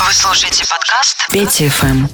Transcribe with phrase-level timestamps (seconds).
[0.00, 2.06] Вы слушаете подкаст Пети ФМ.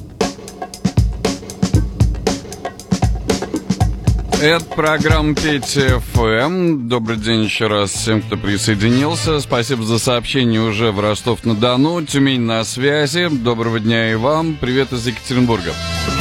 [4.41, 6.89] Это программа Петя ФМ.
[6.89, 9.39] Добрый день еще раз всем, кто присоединился.
[9.41, 12.05] Спасибо за сообщение уже в Ростов-на-Дону.
[12.07, 13.29] Тюмень на связи.
[13.31, 14.57] Доброго дня и вам.
[14.59, 15.75] Привет из Екатеринбурга.
[16.09, 16.14] А,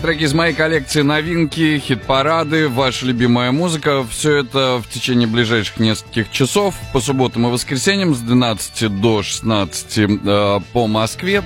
[0.00, 4.06] треки из моей коллекции новинки, хит-парады, ваша любимая музыка.
[4.08, 9.98] Все это в течение ближайших нескольких часов по субботам и воскресеньям с 12 до 16
[9.98, 11.42] э, по Москве.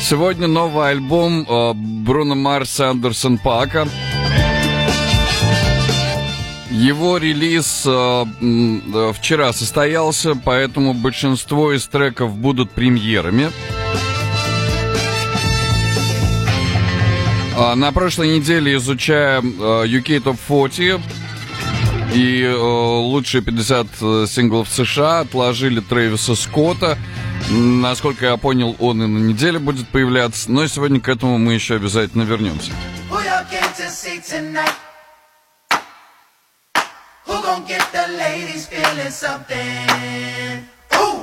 [0.00, 3.86] Сегодня новый альбом э, Бруно Марса Андерсон Пака.
[6.70, 13.50] Его релиз э, вчера состоялся, поэтому большинство из треков будут премьерами.
[17.56, 21.00] На прошлой неделе, изучая UK Top 40
[22.14, 26.98] и э, лучшие 50 э, синглов США, отложили Трэвиса Скотта.
[27.48, 31.76] Насколько я понял, он и на неделе будет появляться, но сегодня к этому мы еще
[31.76, 32.72] обязательно вернемся.
[40.94, 41.22] Ooh.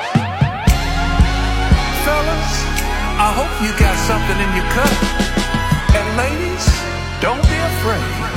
[2.05, 2.53] fellas,
[3.27, 4.95] I hope you got something in your cup.
[5.97, 6.65] And ladies,
[7.21, 8.31] don't be afraid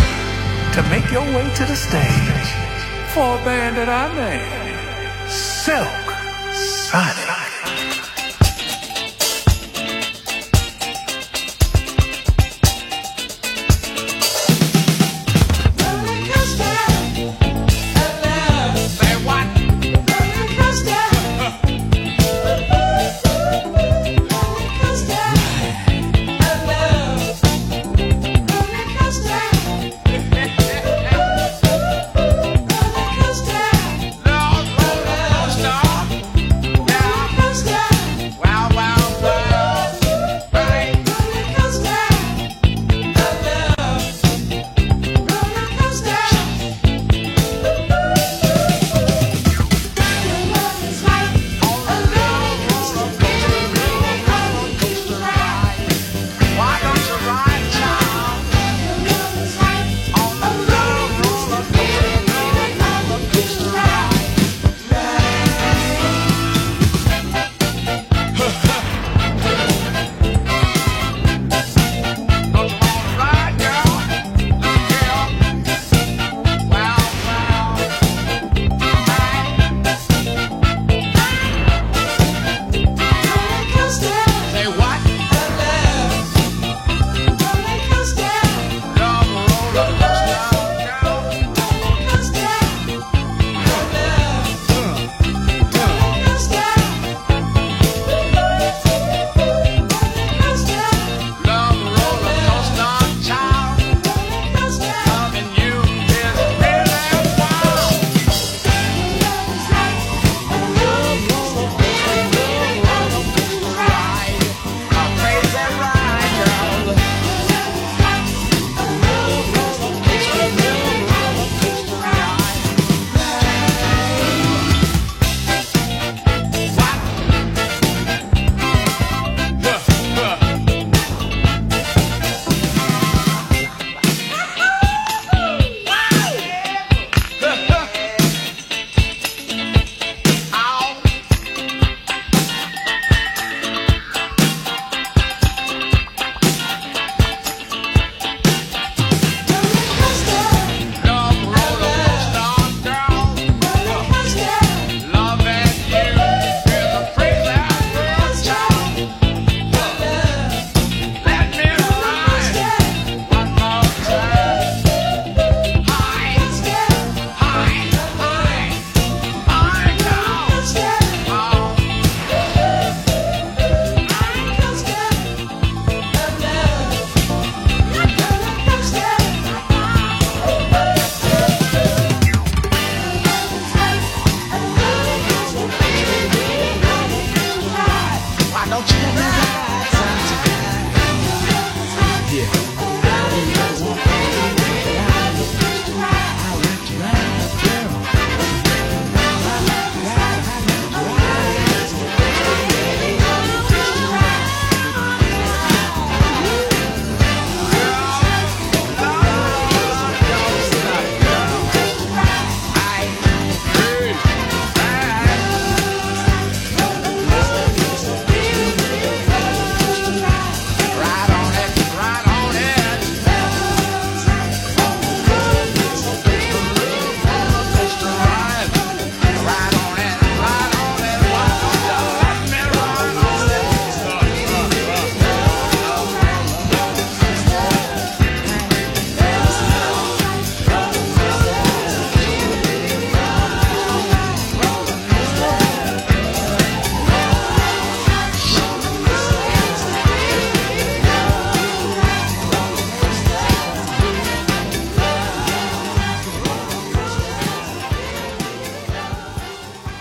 [0.74, 2.48] to make your way to the stage
[3.14, 6.04] for a band that I made, Silk
[6.52, 7.33] Sonic.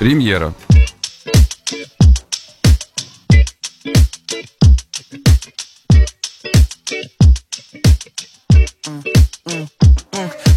[0.03, 0.55] Премьера.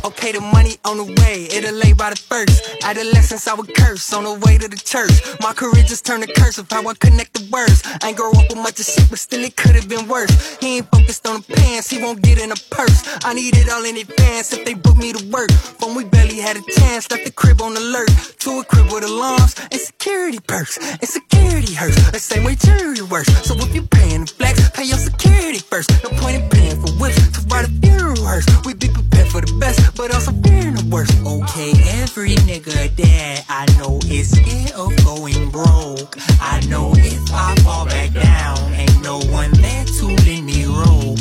[0.03, 2.83] Okay, the money on the way, it'll lay by the first.
[2.83, 5.11] Adolescence, I would curse on the way to the church.
[5.41, 7.81] My career just turned to curse of how I connect the words.
[8.03, 10.57] I ain't grow up with much of shit, but still it could have been worse.
[10.59, 13.01] He ain't focused on the pants, he won't get in a purse.
[13.25, 15.51] I need it all in advance if they book me to work.
[15.51, 16.14] From we barely
[16.46, 18.08] had a chance, left the crib on alert.
[18.38, 20.78] To a crib with alarms and security perks.
[20.78, 23.34] And security hurts, the same way charity works.
[23.42, 25.90] So if you're paying the flex, pay your security first.
[26.04, 28.46] No point in paying for whips to ride a funeral hearse.
[28.64, 31.18] We be prepared for the best, but also fearing the worst.
[31.26, 36.14] Okay, every nigga that I know is scared of going broke.
[36.40, 39.75] I know if I fall back down, ain't no one there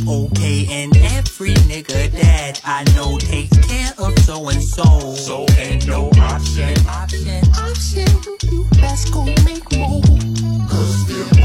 [0.07, 5.15] Okay, and every nigga that I know takes care of so and so.
[5.15, 8.07] So ain't no option, option, option.
[8.51, 10.03] You best go make more.
[10.05, 11.44] And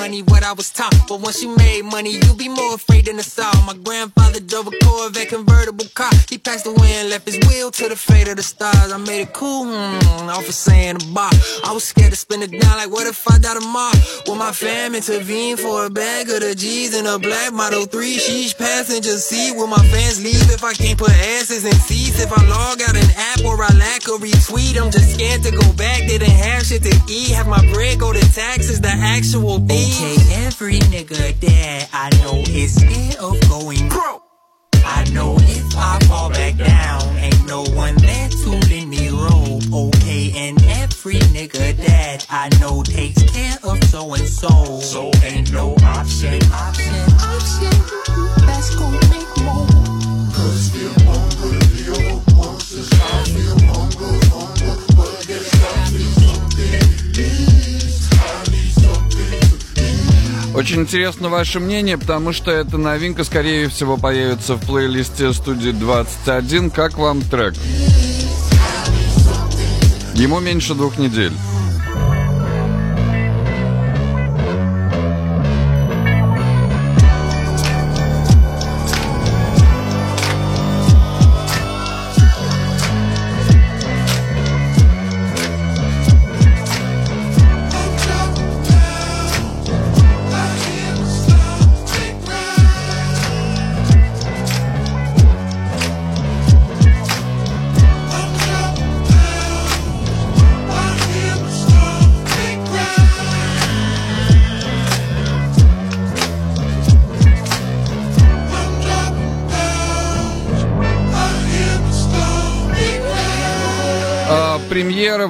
[0.00, 0.94] money what I was taught.
[1.06, 3.52] But once you made money, you'd be more afraid than the saw.
[3.66, 6.14] My grandfather drove a Corvette convertible car.
[6.30, 8.90] He passed away and left his will to the fate of the stars.
[8.96, 11.30] I made it cool, hmm, off of saying a bar.
[11.68, 13.98] I was scared to spend it down, like what if I die tomorrow?
[14.26, 18.16] Will my fam intervene for a bag of the G's and a black Model 3?
[18.16, 19.52] Sheesh, passenger seat.
[19.54, 22.22] Will my fans leave if I can't put asses in seats?
[22.24, 25.50] If I log out an app or I lack a retweet, I'm just scared to
[25.50, 25.98] go back.
[26.08, 27.30] Didn't have shit to eat.
[27.36, 29.89] Have my bread go to taxes, the actual thief.
[29.90, 34.22] Okay, every nigga that I know is scared of going broke.
[34.84, 39.64] I know if I fall back down, ain't no one there to lend me rope.
[39.72, 44.78] Okay, and every nigga that I know takes care of so and so.
[44.78, 48.46] So ain't no option, option, option.
[48.46, 49.09] Let's go
[60.60, 66.68] Очень интересно ваше мнение, потому что эта новинка, скорее всего, появится в плейлисте студии 21.
[66.70, 67.54] Как вам трек?
[70.12, 71.32] Ему меньше двух недель.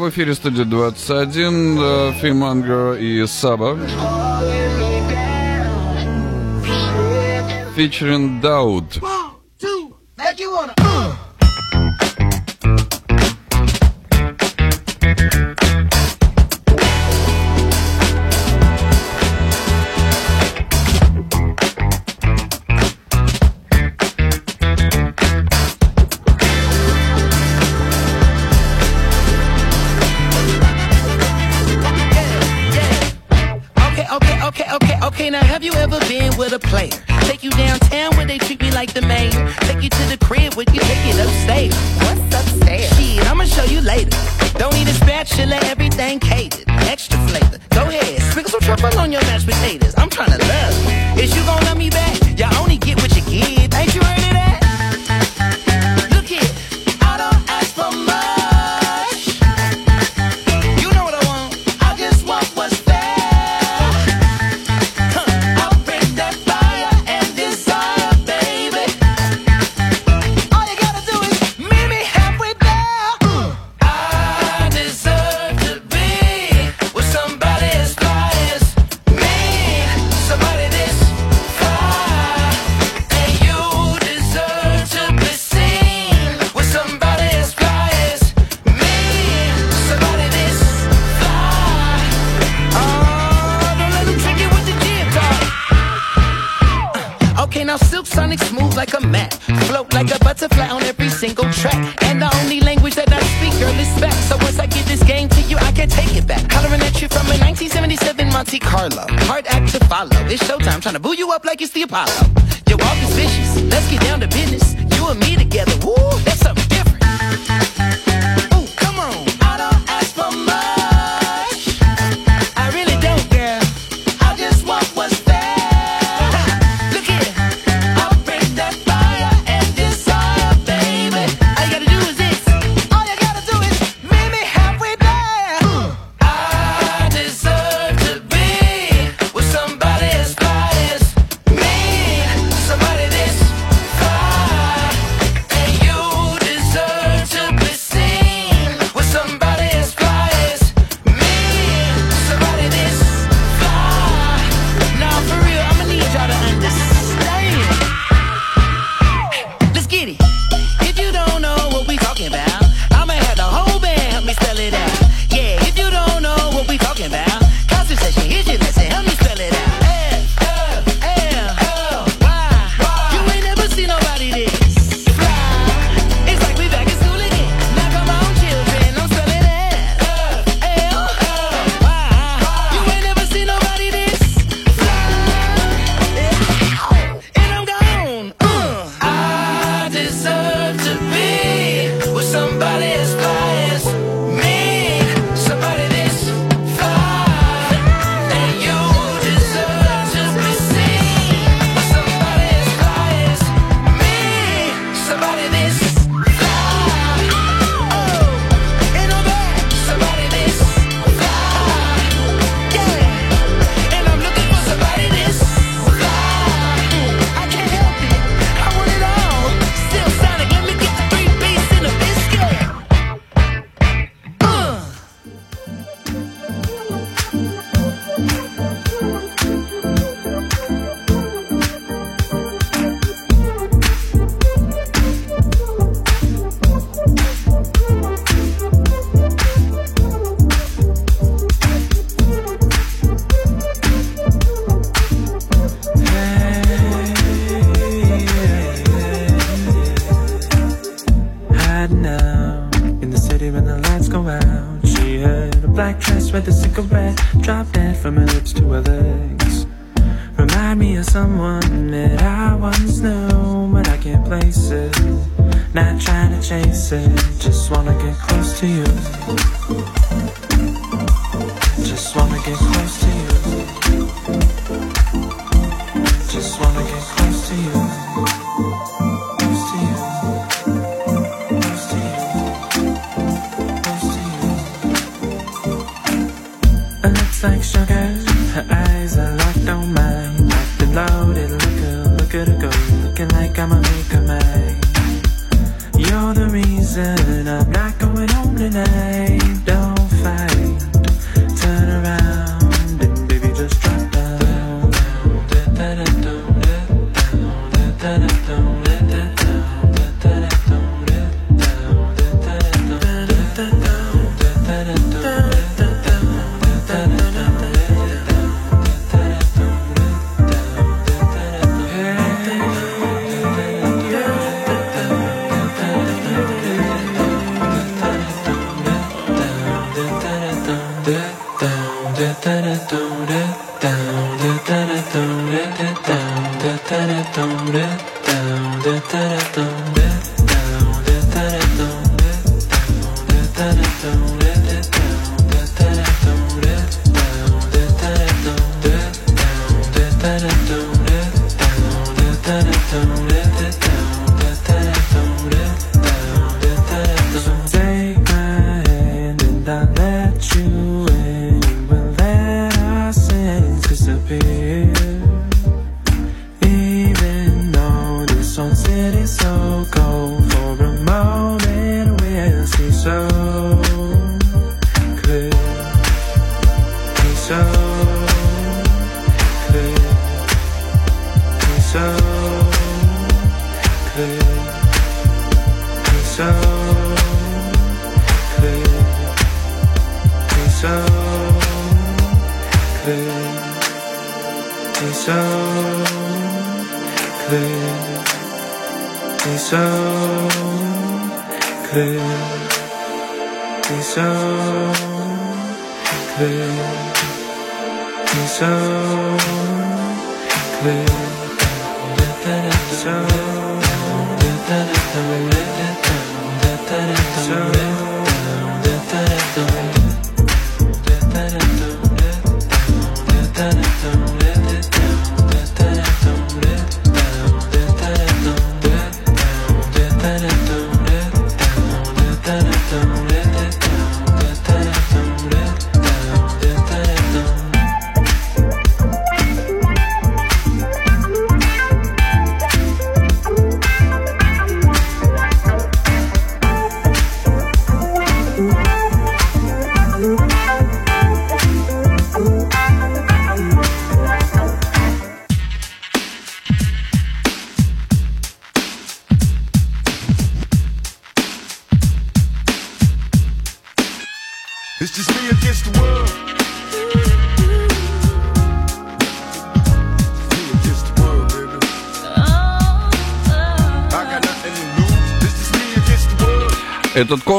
[0.01, 1.79] В эфире студии 21.
[1.79, 3.79] э, Фимангер и Саба.
[7.77, 8.99] Featuring Дауд.
[10.17, 11.20] Okay,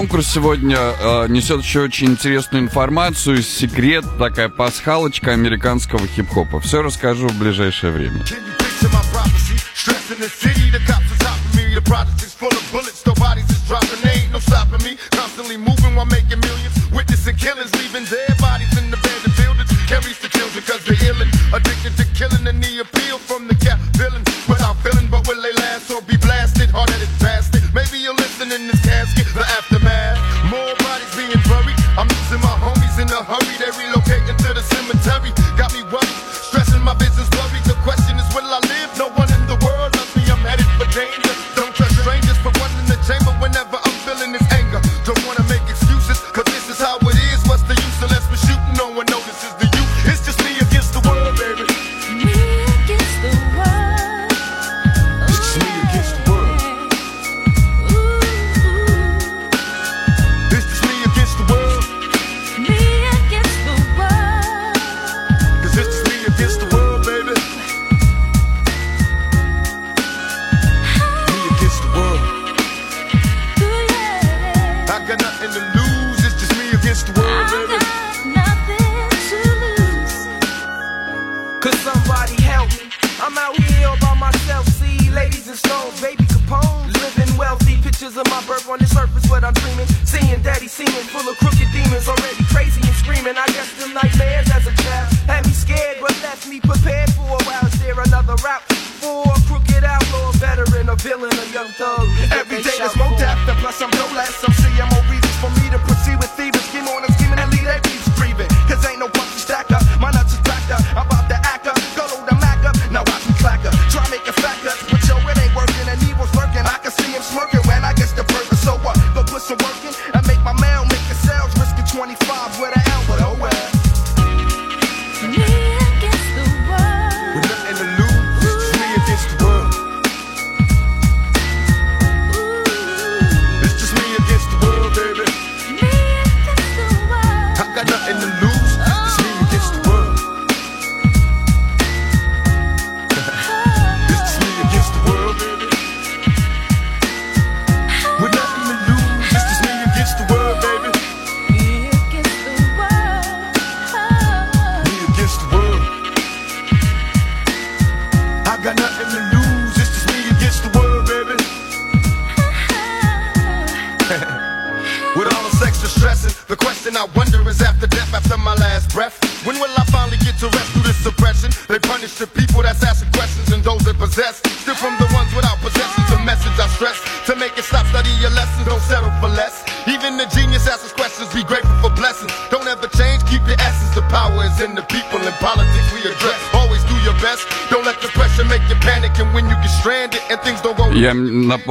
[0.01, 6.59] конкурс сегодня э, несет еще очень интересную информацию, секрет, такая пасхалочка американского хип-хопа.
[6.59, 8.23] Все расскажу в ближайшее время.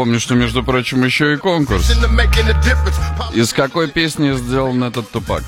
[0.01, 1.93] Напомню, что, между прочим, еще и конкурс.
[3.35, 5.43] Из какой песни сделан этот тупак?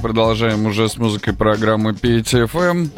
[0.00, 2.90] Продолжаем уже с музыкой программы PTFM.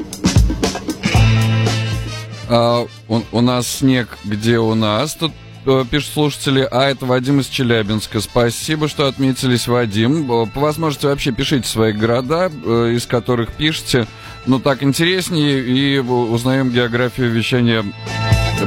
[2.48, 5.14] А, у, у нас снег, где у нас?
[5.14, 5.32] Тут
[5.66, 8.20] э, пишут слушатели, а это Вадим из Челябинска.
[8.20, 10.30] Спасибо, что отметились, Вадим.
[10.30, 14.06] Э, По возможности вообще пишите свои города, э, из которых пишете.
[14.46, 17.84] Ну, так интереснее, и узнаем географию вещания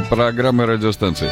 [0.09, 1.29] программы радиостанции.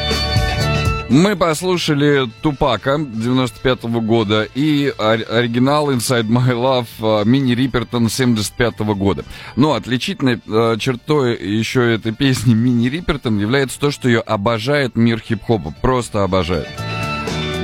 [1.10, 8.78] Мы послушали Тупака 95 года и ор- оригинал Inside My Love э, Мини Рипертон 75
[8.96, 9.24] года.
[9.54, 15.20] Но отличительной э, чертой еще этой песни Мини Рипертон является то, что ее обожает мир
[15.20, 15.74] хип-хопа.
[15.82, 16.68] Просто обожает.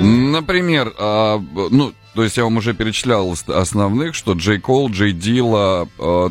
[0.02, 5.12] Например, а, ну, то есть я вам уже перечислял ос- основных, что Джей Кол, Джей
[5.12, 5.88] Дила,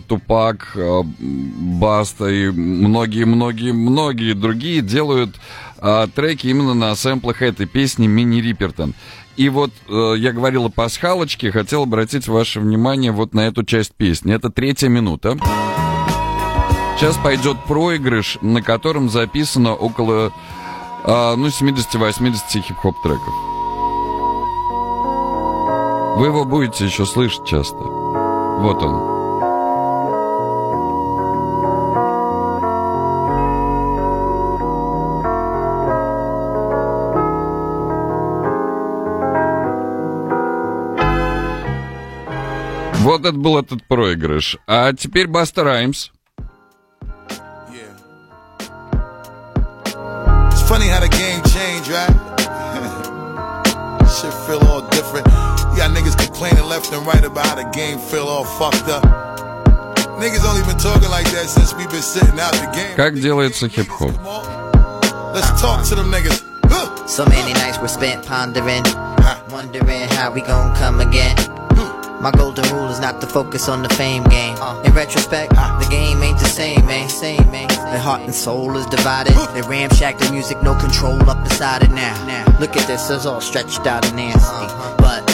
[0.07, 0.75] Тупак,
[1.19, 5.35] Баста и многие-многие-многие другие делают
[5.81, 8.93] а, треки именно на сэмплах этой песни Мини Рипертон.
[9.35, 13.93] И вот э, я говорил о пасхалочке, хотел обратить ваше внимание вот на эту часть
[13.95, 14.33] песни.
[14.33, 15.37] Это третья минута.
[16.97, 20.33] Сейчас пойдет проигрыш, на котором записано около
[21.05, 23.33] а, ну, 70-80 хип-хоп треков.
[26.17, 27.77] Вы его будете еще слышать часто.
[27.77, 29.18] Вот он.
[42.99, 44.57] Вот это был этот проигрыш.
[44.67, 46.09] А теперь Баста Раймс.
[50.67, 52.13] Funny how the game changed, right?
[54.05, 55.25] Shit feel all different.
[55.75, 59.01] Got niggas complaining left and right about how the game feel all fucked up.
[60.19, 62.95] Niggas only been talking like that since we been sitting out the game.
[62.95, 64.11] Как делается хип-хоп?
[65.33, 66.43] Let's talk to them niggas.
[67.07, 68.83] So many nights were spent pondering,
[69.49, 71.35] wondering how we gon' come again.
[72.21, 74.55] My golden rule is not to focus on the fame game.
[74.59, 74.81] Uh.
[74.83, 75.79] In retrospect, uh.
[75.79, 77.07] the game ain't the same, man.
[77.07, 77.69] Same, man.
[77.69, 79.33] The heart and soul is divided.
[79.53, 82.13] They ramshack the music, no control up inside it now.
[82.59, 84.39] Look at this, it's all stretched out and nasty.
[84.41, 84.95] Uh-huh.
[84.97, 85.25] But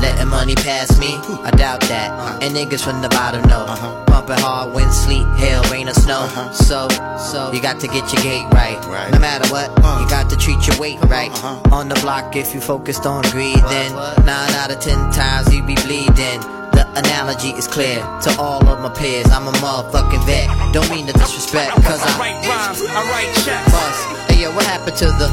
[0.00, 2.10] letting money pass me, I doubt that.
[2.10, 2.38] Uh-huh.
[2.42, 3.64] And niggas from the bottom know.
[3.68, 4.04] Uh-huh.
[4.06, 6.20] Pumping hard, wind, sleet, hail, rain, or snow.
[6.20, 6.52] Uh-huh.
[6.52, 8.78] So, so you got to get your gate right.
[9.12, 11.30] No matter what, you got to treat your weight right.
[11.72, 13.92] On the block, if you focused on greed, then
[14.24, 16.40] nine out of ten times you be bleeding.
[16.70, 19.26] The analogy is clear to all of my peers.
[19.30, 20.48] I'm a motherfucking vet.
[20.72, 23.72] Don't mean to disrespect, cause I write rhymes, I write checks.
[23.72, 24.30] Bust.
[24.30, 25.28] Hey yo, what happened to the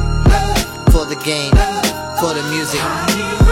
[0.91, 1.51] for the game,
[2.19, 3.47] for the music?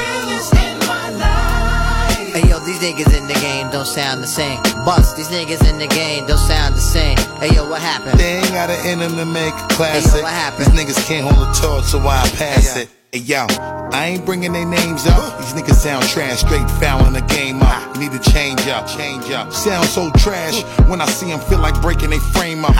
[2.36, 4.62] Hey yo, these niggas in the game don't sound the same.
[4.84, 7.15] Bust, these niggas in the game don't sound the same.
[7.39, 8.19] Hey yo, what happened?
[8.19, 10.15] They ain't got an end to make a Hey classic.
[10.17, 10.65] yo, what happened?
[10.65, 12.89] These niggas can't hold a torch, so why I pass it.
[13.15, 13.47] Hey yo,
[13.93, 15.39] I ain't bringing their names up.
[15.39, 17.95] These niggas sound trash, straight fouling the game up.
[17.95, 19.54] You need to change up, change up.
[19.54, 22.75] Sound so trash when I see them feel like breaking their frame up.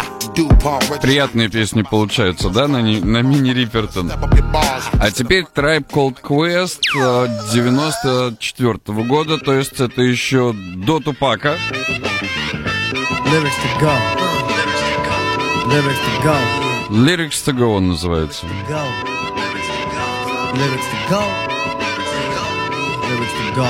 [1.02, 4.12] Приятные песни получаются, да, на, на мини Рипертон.
[4.12, 11.56] А теперь Tribe Called Quest э, 94 года, то есть это еще до Тупака.
[13.32, 13.96] Lyrics to go.
[15.70, 16.36] Lyrics to go.
[16.90, 18.46] Lyrics to Go он называется.
[18.68, 19.15] Go.
[20.54, 21.22] Lyrics to go.
[23.10, 23.70] Lyrics to go.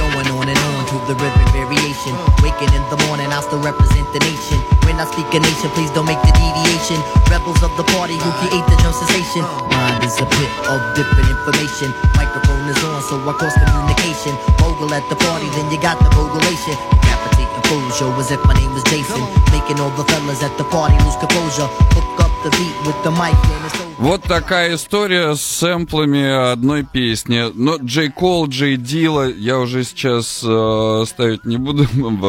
[0.00, 2.16] Going on and on to the rhythm variation.
[2.40, 4.58] Waking in the morning, I'll still represent the nation.
[4.88, 6.98] When I speak a nation, please don't make the deviation.
[7.28, 9.44] Rebels of the party who create the drum sensation.
[9.68, 11.92] Mind is a pit of different information.
[12.16, 14.32] Microphone is on, so I cross communication.
[14.58, 16.74] Mogul at the party, then you got the mogulation.
[17.04, 19.22] Decapitating fools, yo, as if my name was Jason.
[19.52, 21.68] Making all the fellas at the party lose composure.
[21.94, 23.91] Hook up the beat with the mic, and it's over.
[23.98, 27.52] Вот такая история с сэмплами одной песни.
[27.54, 31.86] Но Джей Кол, Джей Дила я уже сейчас э, ставить не буду,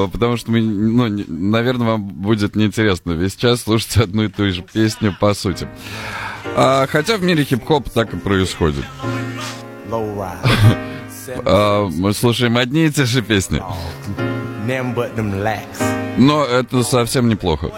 [0.11, 4.49] потому что, мы, ну, не- наверное, вам будет неинтересно весь час слушать одну и ту
[4.51, 5.67] же песню по сути.
[6.55, 8.85] А, хотя в мире хип-хоп так и происходит.
[11.45, 13.63] А, мы слушаем одни и те же песни.
[16.17, 17.71] Но это совсем неплохо.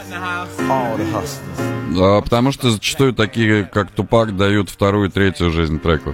[0.68, 1.75] All the hustlers.
[2.00, 6.14] А, Потому что зачастую такие, как Тупак, дают вторую и третью жизнь треку.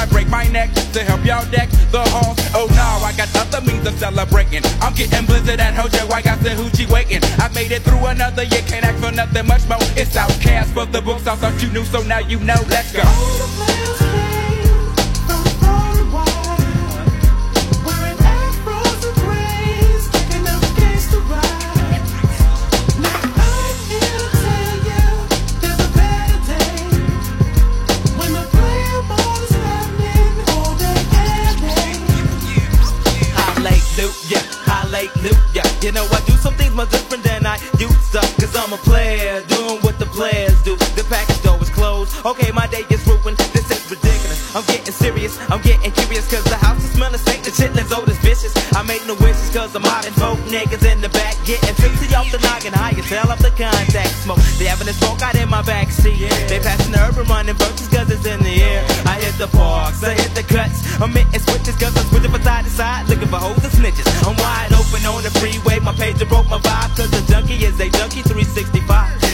[0.00, 2.38] I'd break my neck to help y'all deck the halls?
[2.54, 4.62] Oh no, I got other means of celebrating.
[4.80, 6.08] I'm getting blizzard at Hojo.
[6.08, 7.20] I got the hoochie waiting.
[7.38, 8.62] I made it through another year.
[8.66, 9.76] Can't ask for nothing much more.
[10.00, 11.26] It's outcast for the books.
[11.26, 12.56] I thought you knew, so now you know.
[12.70, 14.09] Let's go.
[35.06, 35.64] Hallelujah.
[35.82, 38.20] You know, I do some things much different than I used to.
[38.40, 40.76] Cause I'm a player, doing what the players do.
[40.76, 42.14] The package door is closed.
[42.24, 43.38] Okay, my day is ruined.
[43.52, 44.54] This is ridiculous.
[44.54, 48.08] I'm getting serious, I'm getting curious, cause the house is smelling stank, the chitlins old
[48.08, 48.52] as vicious.
[48.74, 52.14] I make no wishes, cause I'm out and folk niggas in the back, getting 50
[52.16, 54.42] off the noggin, high as hell off the contact smoke.
[54.58, 56.18] They having a smoke out in my backseat.
[56.48, 58.89] They passing the urban running virtues, cause it's in the air.
[59.40, 62.70] The parks, I hit the cuts, I'm hitting switches, cause I'm switching from side to
[62.70, 64.04] side, looking for hoes and snitches.
[64.28, 67.80] I'm wide open on the freeway, my pager broke my vibe, cause the junkie is
[67.80, 68.84] a junkie 365.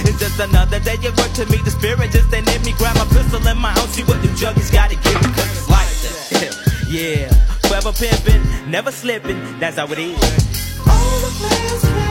[0.06, 2.94] It's just another day at work to me, the spirit, just ain't in me, grab
[2.94, 5.90] my pistol in my own, see what them junkies gotta give me, cause it's like
[6.06, 6.54] that.
[6.86, 7.26] yeah,
[7.66, 10.22] forever pimping, never slipping, that's how it is.
[10.86, 12.05] Ain't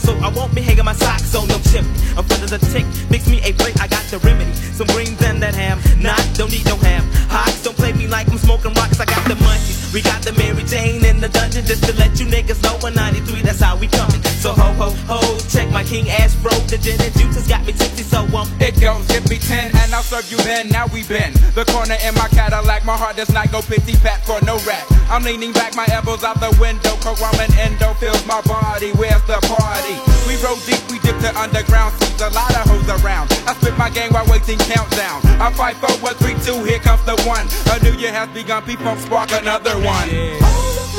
[0.00, 1.92] so I won't be hanging my socks on no chimney.
[2.16, 4.52] I'm full of the tick, mix me a plate, I got the remedy.
[4.74, 7.04] Some greens and that ham, not, don't need no ham.
[7.28, 9.92] Hawks, don't play me like I'm smoking rocks, I got the munchies.
[9.92, 12.94] We got the Mary Jane in the dungeon, just to let you niggas know in
[12.94, 14.22] 93, that's how we coming.
[14.38, 15.18] So ho ho ho,
[15.50, 18.78] check my king ass bro, the gin and juices got me tipsy, so um, It
[18.80, 20.68] goes, give me 10 and I'll serve you then.
[20.68, 22.86] Now we been the corner in my Cadillac.
[22.86, 24.86] My heart does not go pity pat for no rat.
[25.10, 26.94] I'm leaning back, my elbows out the window.
[27.02, 28.92] Karaman endo fills my body.
[28.94, 29.98] Where's the party?
[30.30, 31.98] We roll deep, we dip to underground.
[31.98, 33.34] Seems a lot of hoes around.
[33.50, 35.26] I spit my game while waiting countdown.
[35.42, 37.50] I fight for what three, two, here comes the one.
[37.74, 40.89] A new year has begun, people spark another one.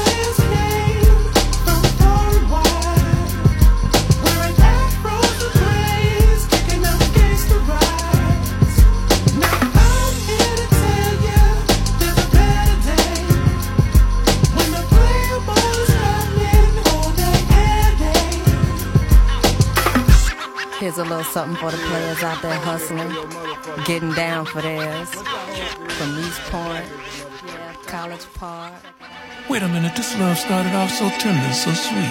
[20.81, 23.13] Here's a little something for the players out there hustling,
[23.85, 25.11] getting down for theirs.
[25.11, 26.83] From East Point,
[27.45, 28.73] yeah, College Park.
[29.47, 32.09] Wait a minute, this love started off so tender, so sweet.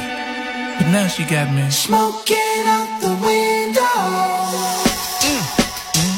[0.78, 1.68] But now she got me.
[1.68, 3.82] Smoking out the window.
[5.26, 6.08] Mm-hmm.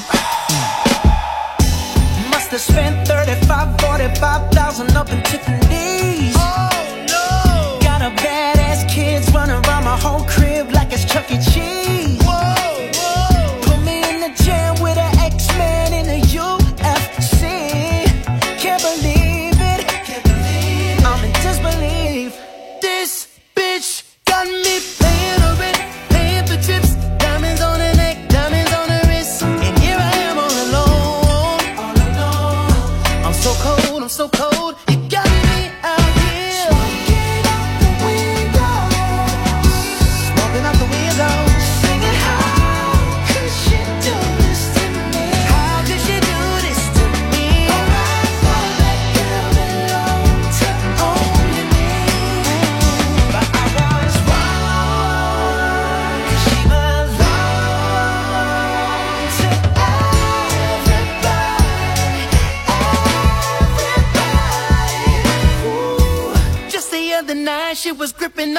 [2.32, 6.36] Must have spent 35, 45,000 up in Tiffany's.
[6.36, 6.68] Oh
[7.08, 7.78] no!
[7.80, 10.41] Got a badass kids running around my whole crib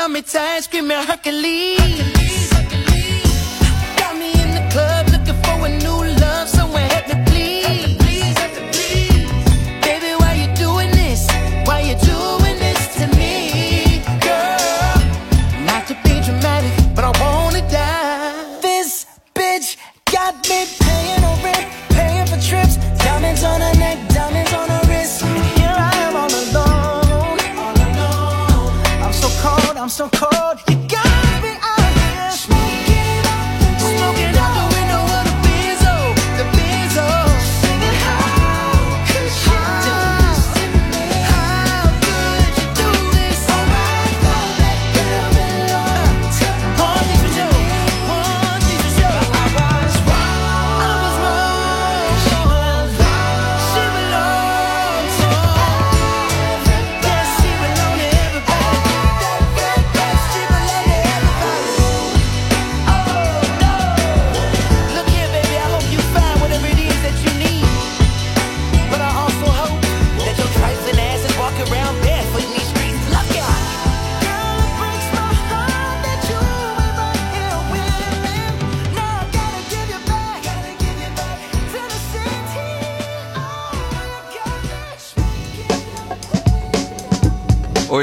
[0.04, 1.82] on me tight, screaming Hercules.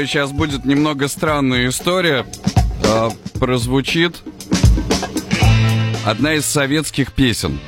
[0.01, 2.25] Ой, сейчас будет немного странная история.
[2.83, 4.23] А, прозвучит.
[6.03, 7.59] Одна из советских песен.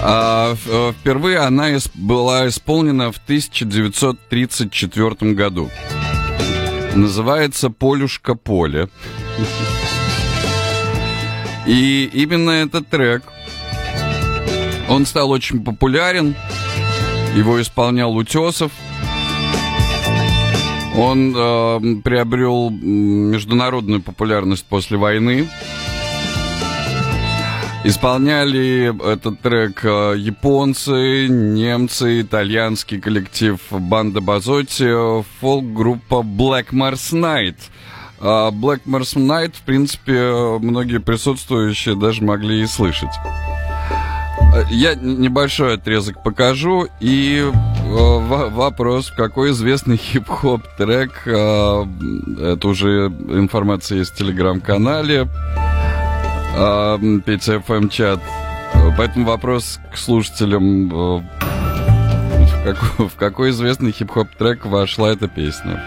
[0.00, 5.70] А, э, впервые она ис- была исполнена в 1934 году.
[6.94, 8.88] Называется «Полюшка поле».
[11.66, 13.24] И именно этот трек,
[14.88, 16.34] он стал очень популярен.
[17.36, 18.72] Его исполнял Утесов.
[20.96, 25.48] Он э, приобрел международную популярность после войны.
[27.84, 37.56] Исполняли этот трек э, японцы, немцы, итальянский коллектив Банда Базотти, фолк-группа Black Mars Night.
[38.20, 43.10] А Black Mars Night, в принципе, многие присутствующие даже могли и слышать.
[44.54, 47.50] Э, Я небольшой отрезок покажу и э,
[47.90, 51.84] во- вопрос, какой известный хип-хоп трек, э,
[52.40, 55.28] это уже информация есть в телеграм-канале,
[56.56, 58.20] э, Петя FM чат.
[58.96, 61.24] Поэтому вопрос к слушателям, в
[62.64, 65.82] какой, в какой известный хип-хоп трек вошла эта песня?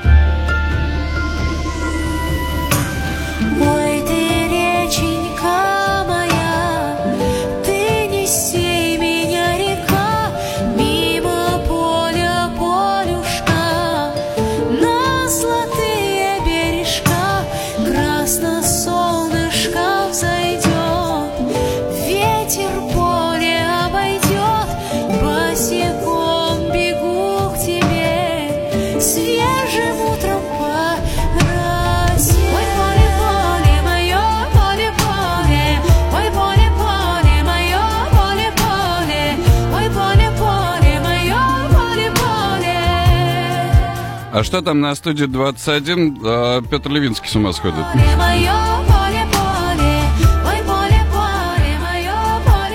[44.36, 46.20] А что там на студии 21?
[46.22, 47.86] Э, Петр Левинский с ума сходит.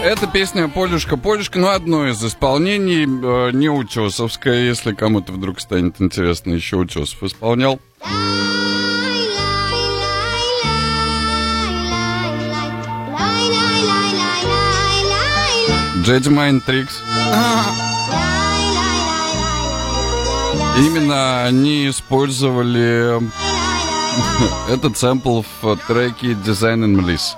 [0.02, 6.00] Это песня «Полюшка, Полюшка», ну, одно из исполнений, э, не Утесовское, если кому-то вдруг станет
[6.00, 7.78] интересно, еще Утесов исполнял.
[16.02, 17.02] Джеди Майн Трикс.
[20.78, 23.20] Именно они использовали
[24.68, 27.34] этот сэмпл в треке Design and Bliss.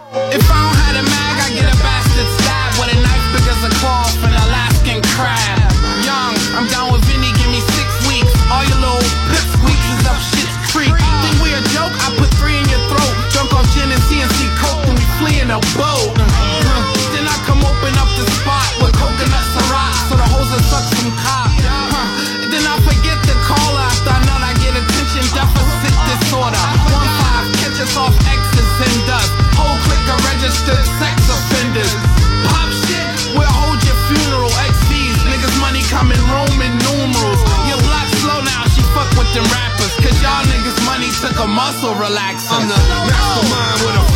[41.52, 42.56] Muscle relaxer.
[42.56, 44.11] I'm the mastermind with a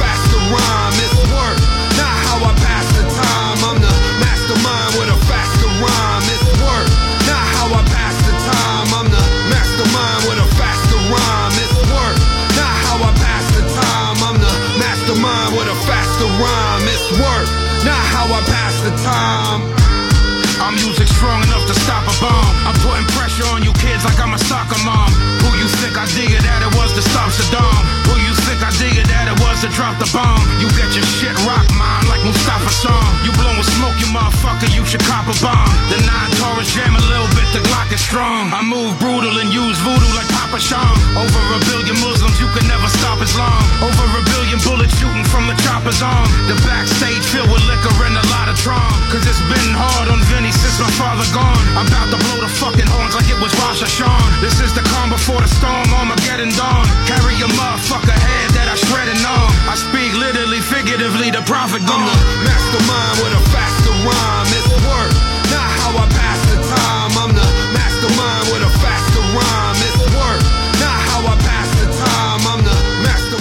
[29.99, 30.45] the bomb?
[30.61, 33.09] You get your shit rocked, mine, like Mustafa song.
[33.25, 35.71] You blowing smoke, you motherfucker, you should cop a bomb.
[35.89, 38.49] The nine Jam a little bit, the Glock is strong.
[38.49, 40.97] I move brutal and use voodoo like Papa Sham.
[41.13, 43.61] Over a billion Muslims, you can never stop as long.
[43.85, 46.25] Over a billion bullets shooting from the chopper's arm.
[46.49, 48.89] The backstage filled with liquor and a lot of tron.
[49.13, 51.61] Cause it's been hard on Vinny since my father gone.
[51.77, 54.25] I'm about to blow the fucking horns like it was Rosh Hashan.
[54.41, 56.89] This is the calm before the storm, Armageddon dawn.
[57.05, 59.49] Carry a motherfucker head that I shredded on.
[59.69, 62.09] I speak literally, figuratively, the prophet gone.
[62.09, 64.49] the mastermind with a faster rhyme.
[64.57, 65.13] It's work,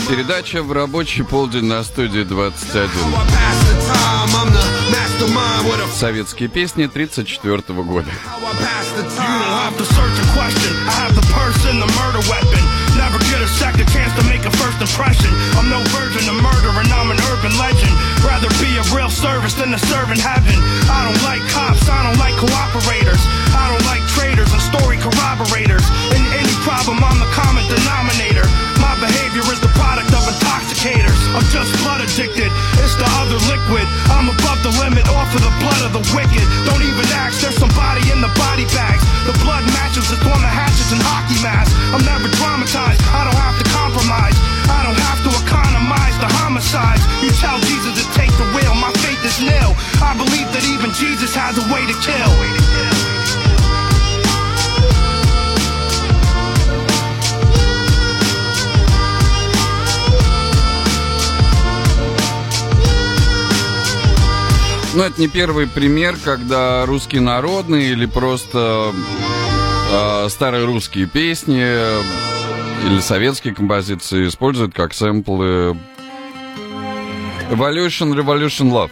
[0.08, 2.90] Передача в рабочий полдень на студии 21.
[2.90, 4.30] Pass the time.
[4.36, 8.08] I'm the mastermind with a Советские песни 34 года.
[9.78, 10.72] The to search and question.
[10.88, 12.64] I have the person, the murder weapon.
[12.96, 15.28] Never get a second chance to make a first impression.
[15.60, 17.92] I'm no virgin of murder and I'm an urban legend.
[18.24, 20.56] Rather be a real service than a servant heaven.
[20.88, 23.20] I don't like cops, I don't like cooperators.
[23.52, 25.84] I don't like traitors and story corroborators.
[26.46, 28.46] Any problem, I'm the common denominator.
[28.78, 30.76] My behavior is the product of intoxication.
[30.86, 31.18] indicators.
[31.34, 32.52] I'm just blood addicted.
[32.78, 33.86] It's the other liquid.
[34.14, 36.46] I'm above the limit, off of the blood of the wicked.
[36.70, 39.02] Don't even ask, there's somebody in the body bags.
[39.26, 41.74] The blood matches, it's on the hatches and hockey masks.
[41.90, 43.02] I'm never traumatized.
[43.10, 44.38] I don't have to compromise.
[44.70, 47.02] I don't have to economize the homicides.
[47.26, 48.74] You tell Jesus to take the wheel.
[48.78, 49.74] My faith is nil.
[50.06, 53.05] I believe that even Jesus has a way to kill.
[64.96, 68.94] Ну, это не первый пример, когда русские народные или просто
[69.92, 75.78] э, старые русские песни или советские композиции используют как сэмплы
[77.52, 78.92] Evolution, Revolution Love.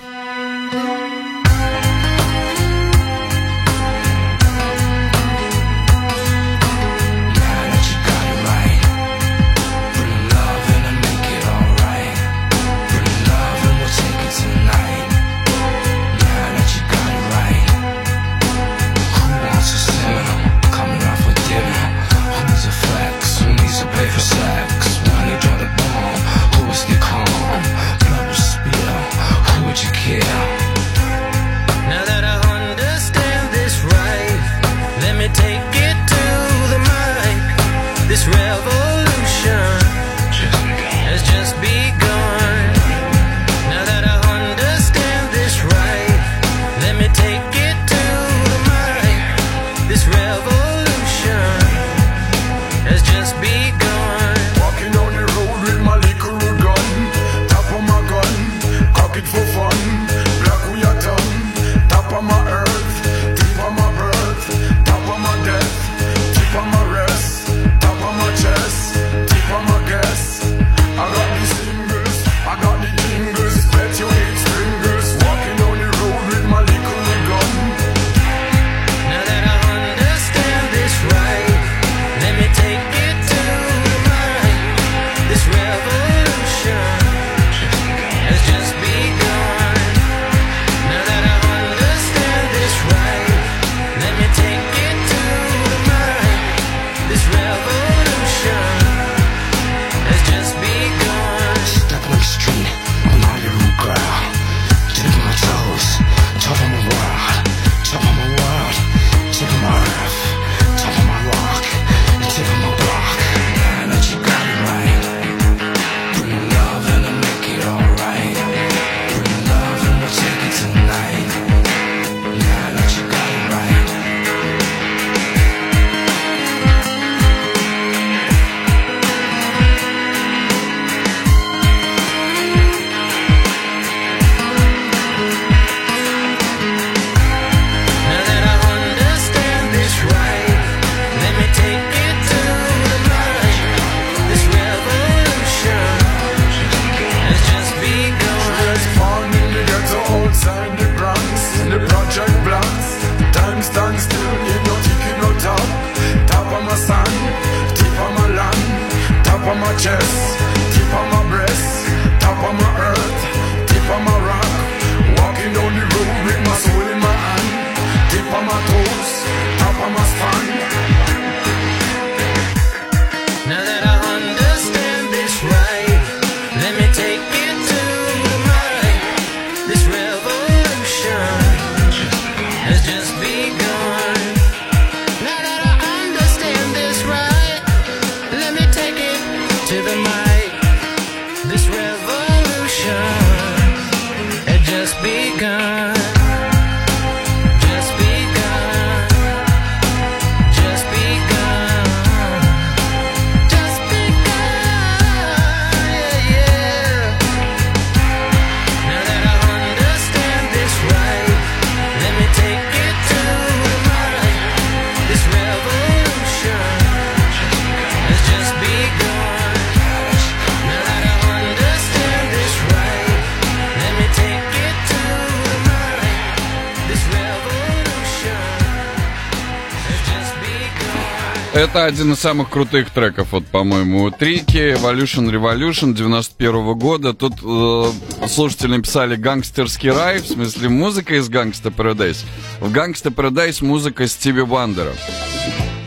[231.74, 234.76] это один из самых крутых треков, вот, по-моему, у Tricky.
[234.76, 237.14] Evolution Revolution 91 года.
[237.16, 242.26] Тут э, слушатели написали «Гангстерский рай», в смысле музыка из «Gangsta's Paradise.
[242.60, 244.94] В «Gangsta's Paradise музыка Стиви Вандера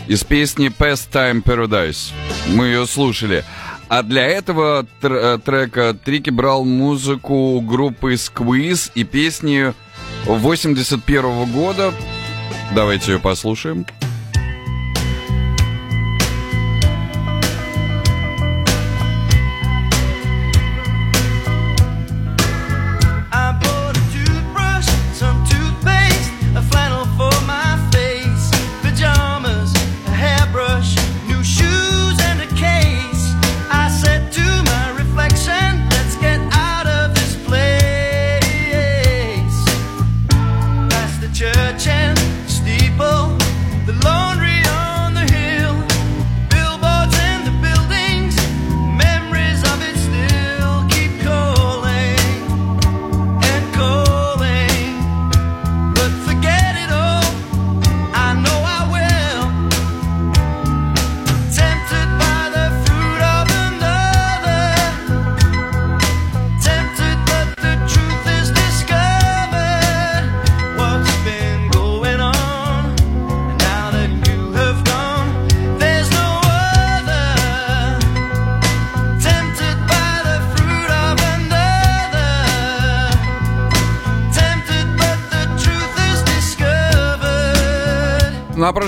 [0.09, 2.11] из песни «Pastime Paradise».
[2.49, 3.45] Мы ее слушали.
[3.89, 9.73] А для этого тр э, трека Tricky брал музыку группы Squeeze и песни
[10.25, 11.95] 81 -го года.
[12.75, 13.87] Давайте ее послушаем.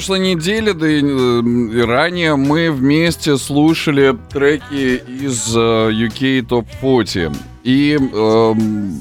[0.08, 6.66] прошлой неделе, да и, э, и ранее, мы вместе слушали треки из э, UK Top
[6.80, 7.32] 40
[7.62, 8.54] и э,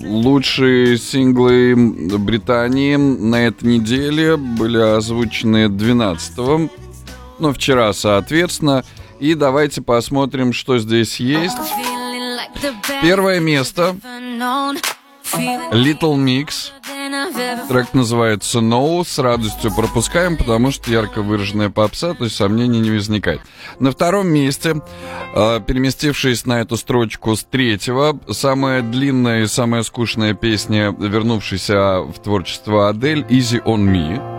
[0.06, 1.76] лучшие синглы
[2.18, 6.70] Британии на этой неделе были озвучены 12-го,
[7.40, 8.84] ну, вчера, соответственно.
[9.22, 11.56] И давайте посмотрим, что здесь есть.
[13.02, 13.96] Первое место.
[15.72, 16.72] Little Mix.
[17.68, 19.04] Трек называется «No».
[19.06, 23.42] С радостью пропускаем, потому что ярко выраженная попса, то есть сомнений не возникает.
[23.80, 24.82] На втором месте,
[25.36, 32.20] э, переместившись на эту строчку с третьего, самая длинная и самая скучная песня, вернувшаяся в
[32.24, 34.38] творчество Адель «Easy on Me».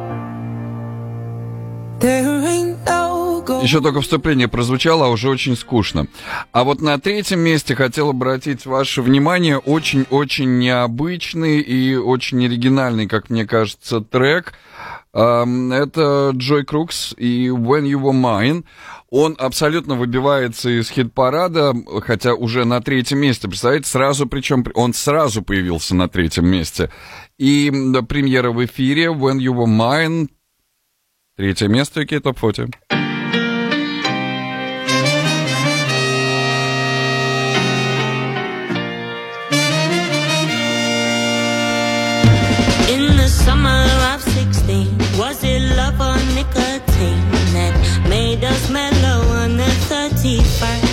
[2.00, 2.67] There ain't
[3.48, 6.06] еще только вступление прозвучало, а уже очень скучно.
[6.52, 13.30] А вот на третьем месте хотел обратить ваше внимание очень-очень необычный и очень оригинальный, как
[13.30, 14.54] мне кажется, трек.
[15.12, 18.64] Это Джой Крукс и When You Were Mine.
[19.10, 23.48] Он абсолютно выбивается из хит-парада, хотя уже на третьем месте.
[23.48, 26.90] Представляете, сразу, причем он сразу появился на третьем месте.
[27.38, 27.72] И
[28.06, 30.28] премьера в эфире When You Were Mine.
[31.36, 32.70] Третье место, Кей Топ 40.
[43.48, 50.87] Summer of 16, was it love or nicotine that made us mellow on the 31st?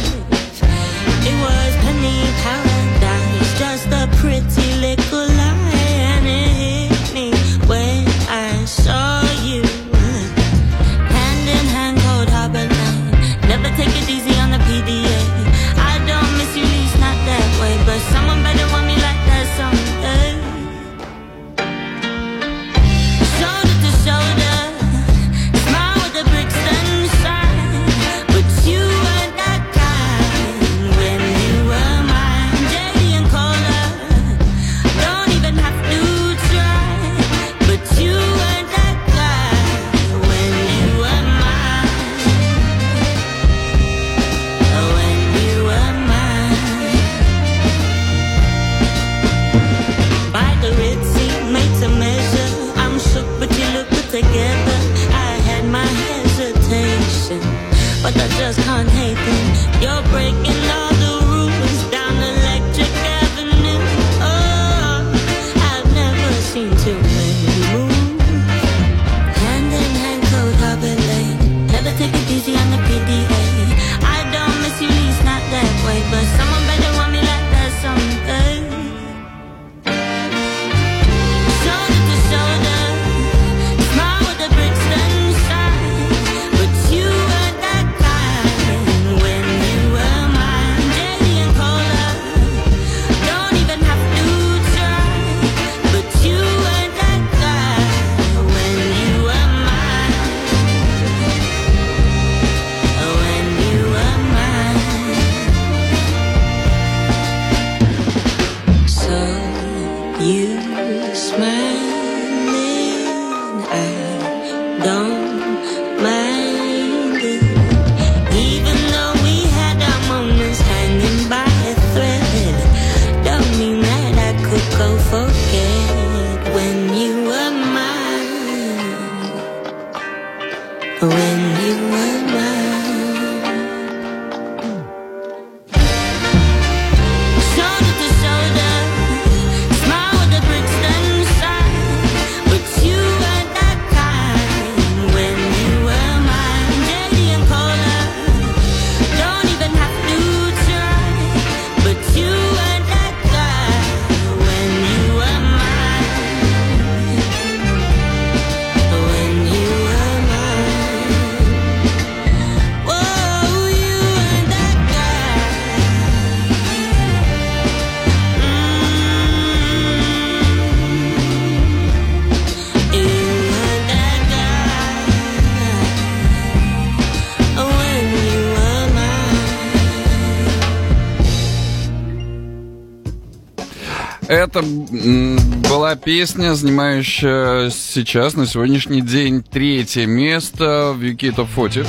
[186.26, 191.86] Песня, занимающая сейчас, на сегодняшний день, третье место в UK Top 40.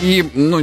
[0.00, 0.60] И, ну,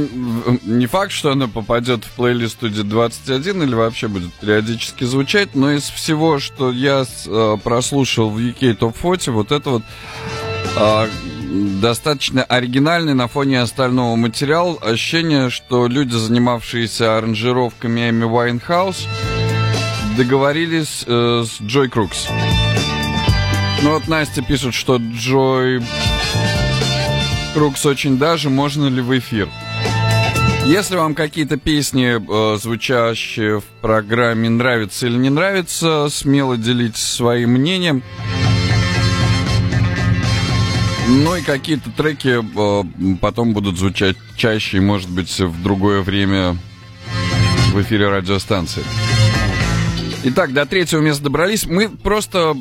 [0.64, 5.72] не факт, что она попадет в плейлист студии 21 или вообще будет периодически звучать, но
[5.72, 9.82] из всего, что я э, прослушал в UK Top 40, вот это вот
[10.74, 11.06] а,
[11.82, 14.78] достаточно оригинальный на фоне остального материал.
[14.80, 19.06] Ощущение, что люди, занимавшиеся аранжировками Эми Уайнхаус,
[20.18, 22.26] договорились э, с Джой Крукс.
[23.82, 25.80] Ну вот Настя пишет, что Джой
[27.54, 29.48] Крукс очень даже, можно ли в эфир?
[30.66, 37.50] Если вам какие-то песни, э, звучащие в программе, нравятся или не нравятся, смело делитесь своим
[37.50, 38.02] мнением.
[41.06, 46.56] Ну и какие-то треки э, потом будут звучать чаще может быть, в другое время
[47.72, 48.82] в эфире радиостанции.
[50.24, 51.64] Итак, до третьего места добрались.
[51.64, 52.54] Мы просто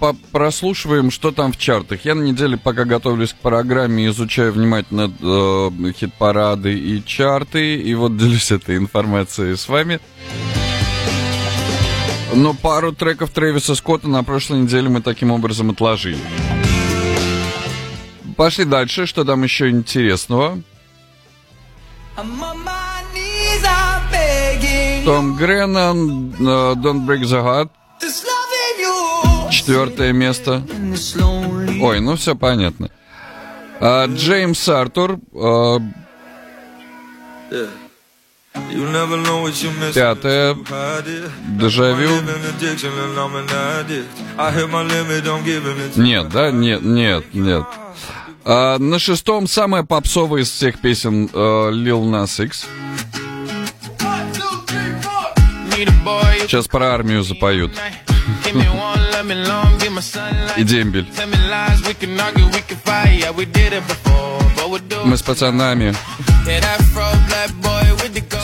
[0.00, 2.04] э, прослушиваем, что там в чартах.
[2.04, 7.76] Я на неделе, пока готовлюсь к программе, изучаю внимательно э, хит-парады и чарты.
[7.76, 10.00] И вот делюсь этой информацией с вами.
[12.34, 16.18] Но пару треков Трэвиса Скотта на прошлой неделе мы таким образом отложили.
[18.36, 20.60] Пошли дальше, что там еще интересного.
[22.16, 22.79] Begging.
[25.04, 27.70] Том Греннан, э, Don't Break the Heart,
[29.50, 30.62] четвертое место.
[31.80, 32.90] Ой, ну все понятно.
[33.80, 35.78] А, Джеймс Артур, э,
[39.80, 39.94] miss.
[39.94, 40.56] пятое.
[41.58, 42.10] Дежавю.
[45.96, 46.50] Нет, да?
[46.50, 47.64] Нет, нет, нет.
[48.44, 52.66] А, на шестом самая попсовая из всех песен э, Lil Nas X.
[56.42, 57.72] Сейчас про армию запоют.
[60.56, 61.06] И дембель.
[65.04, 65.94] Мы с пацанами.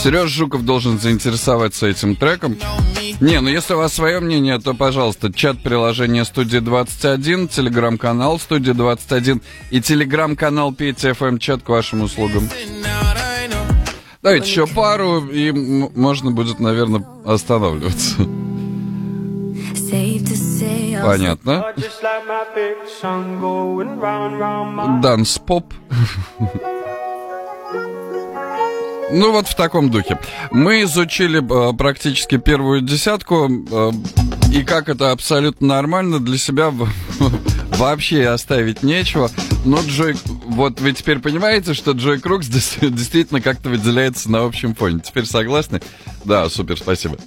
[0.03, 2.57] Сереж Жуков должен заинтересоваться этим треком.
[3.21, 8.75] Не, ну если у вас свое мнение, то, пожалуйста, чат приложения Студии 21, телеграм-канал Студия
[8.75, 12.49] 21 и телеграм-канал ФМ чат к вашим услугам.
[14.27, 18.17] Давайте еще пару, и можно будет, наверное, останавливаться.
[21.01, 21.73] Понятно.
[21.77, 25.73] Just like my favorite song going round, round my Данс поп.
[29.13, 30.19] Ну вот в таком духе.
[30.51, 33.91] Мы изучили э, практически первую десятку, э,
[34.53, 36.89] и как это абсолютно нормально для себя в-
[37.77, 39.31] вообще оставить нечего.
[39.65, 45.01] Но Джой, вот вы теперь понимаете, что Джой Крукс действительно как-то выделяется на общем фоне.
[45.01, 45.81] Теперь согласны?
[46.25, 47.19] Да, супер, спасибо.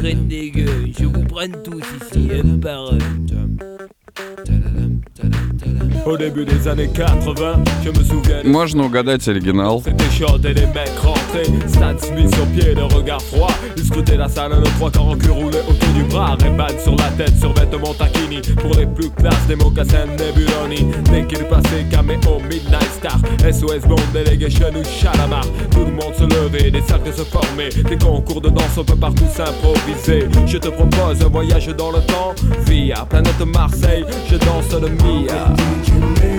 [0.00, 0.49] Gründe
[6.69, 9.81] années 80, je me souviens Можно угадать оригинал.
[9.83, 14.17] C'était chaud et les mecs rentraient Stan Smith sur pied, le regard froid Ils scrutaient
[14.17, 17.37] la salle, nos trois corps en cul roulés autour du bras Ray-Ban sur la tête,
[17.39, 22.91] sur vêtements taquini Pour les plus classes, des mocassins Nebuloni Dès qu'il passait, caméo, Midnight
[22.97, 23.19] Star
[23.51, 27.97] SOS Bond, Delegation ou Chalamar Tout le monde se levait, des cercles se formaient Des
[27.97, 32.33] concours de danse, on peut partout s'improviser Je te propose un voyage dans le temps
[32.65, 35.53] Via planète Marseille, je danse le Mia
[35.83, 36.38] je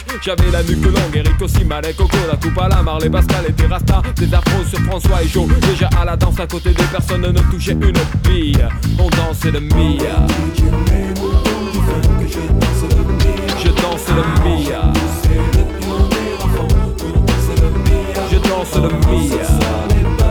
[0.21, 3.53] J'avais la nuque longue, Eric aussi, Malek, Coco, la coupe à la Marley, Pascal et
[3.53, 4.01] Terrasta.
[4.15, 5.47] Des afros sur François et Joe.
[5.61, 7.93] Déjà à la danse à côté des personnes ne touchaient une
[8.23, 8.67] bille.
[8.99, 10.27] On dansait le Mia.
[13.59, 14.93] Je danse le Mia.
[18.31, 20.30] Je danse le Mia.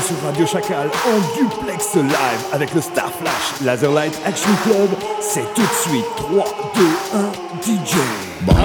[0.00, 2.12] Sur Radio Chacal, en duplex live
[2.52, 4.88] avec le Star Flash Laserlight Action Club,
[5.20, 6.82] c'est tout de suite 3, 2,
[7.14, 7.94] 1, DJ.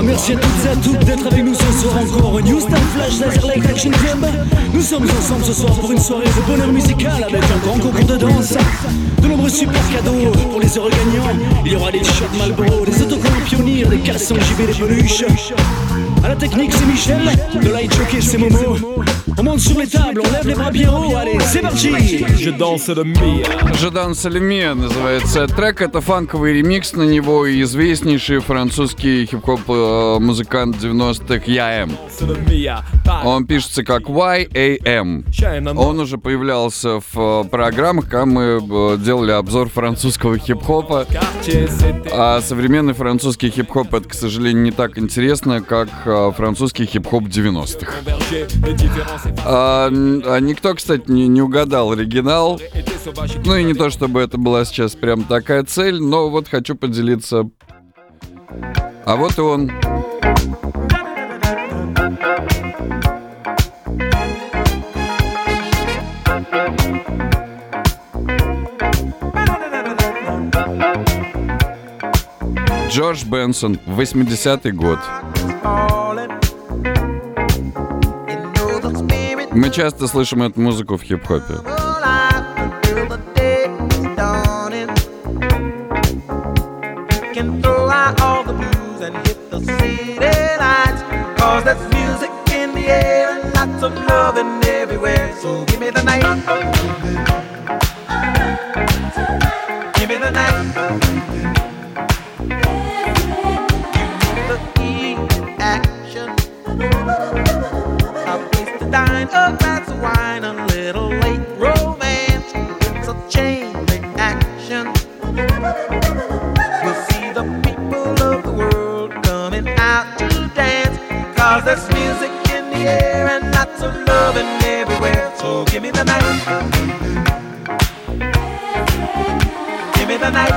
[0.03, 2.79] Merci à toutes et à toutes d'être avec nous ce soir encore au New Star
[2.95, 4.25] Flash Laserlight Action Club.
[4.73, 8.05] Nous sommes ensemble ce soir pour une soirée de bonheur musical avec un grand concours
[8.05, 8.53] de danse.
[9.21, 11.39] De nombreux super cadeaux pour les heureux gagnants.
[11.63, 15.53] Il y aura des shots Malboro, des autocollants pionniers, des cassons JB, des peluches.
[16.23, 17.21] À la technique, c'est Michel.
[17.61, 18.75] Le light jockey, c'est Momo.
[19.39, 21.15] On monte sur les tables, on lève les bras bien haut.
[21.15, 22.25] Allez, c'est parti.
[22.37, 23.47] Je danse le Mia.
[23.73, 25.79] Je danse le Mia называется трек.
[25.79, 31.89] Это фанковый ремикс на него и известнейший французский хип-хоп э, музыкант 90-х YM.
[33.23, 35.23] Он пишется как YAM.
[35.77, 41.07] Он уже появлялся в э, программах, когда мы э, делали обзор французского хип-хопа.
[42.11, 45.87] А современный французский хип-хоп это, к сожалению, не так интересно, как
[46.35, 47.93] французский хип-хоп 90-х.
[49.45, 52.59] А, а никто, кстати, не, не угадал оригинал.
[53.45, 57.49] Ну и не то, чтобы это была сейчас прям такая цель, но вот хочу поделиться.
[59.05, 59.71] А вот и он.
[72.89, 74.99] Джордж Бенсон, 80-й год.
[79.51, 81.78] Мы часто слышим эту музыку в хип-хопе.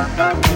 [0.02, 0.51] Thank you.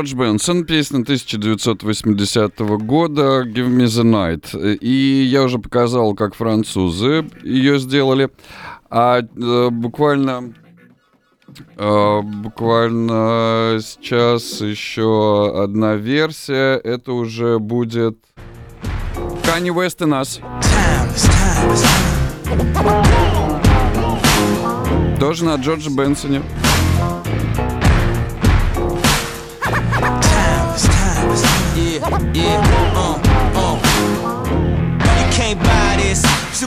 [0.00, 4.78] Джордж Бенсон, песня 1980 года «Give me the night».
[4.78, 8.30] И я уже показал, как французы ее сделали.
[8.88, 10.54] А э, буквально,
[11.76, 16.76] э, буквально сейчас еще одна версия.
[16.76, 18.16] Это уже будет
[19.44, 20.40] Kanye West и нас.
[25.20, 26.40] Тоже на Джордже Бенсоне.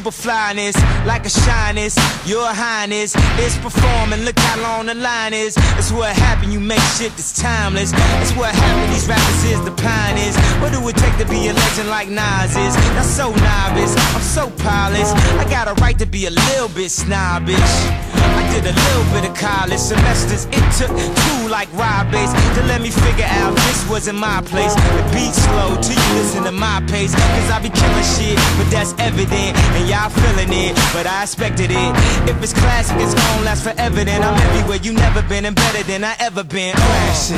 [0.03, 0.75] Super flyness,
[1.05, 1.95] like a shyness,
[2.27, 3.15] your highness.
[3.39, 5.55] It's performing, look how long the line is.
[5.79, 7.93] It's what happened, you make shit that's timeless.
[8.19, 10.35] It's what happened, these rappers is the pioneers.
[10.59, 12.75] What do it take to be a legend like Nas is?
[12.99, 15.15] Not so novice, I'm so polished.
[15.39, 17.55] I got a right to be a little bit snobbish.
[17.55, 20.45] I did a little bit of college semesters.
[20.51, 21.71] It took two like
[22.11, 24.73] Bass to let me figure out this wasn't my place.
[24.75, 27.15] The beat slow till you listen to my pace.
[27.15, 29.55] Cause I be killing shit, but that's evident.
[29.77, 31.91] And y'all feeling it, but I expected it.
[32.25, 34.03] If it's classic, it's gonna last forever.
[34.03, 36.73] Then I'm everywhere you never been and better than I ever been.
[36.73, 37.37] Classic.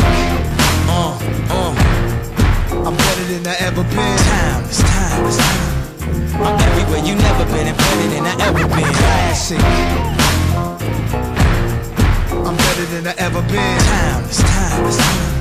[0.88, 1.20] Uh,
[1.52, 1.74] uh.
[2.88, 4.18] I'm better than I ever been.
[4.32, 5.76] Time, it's time, it's time.
[6.46, 8.94] I'm everywhere you never been and better than I ever been.
[9.04, 9.62] Classic.
[12.48, 13.80] I'm better than I ever been.
[13.92, 15.35] Time, it's time, it's time.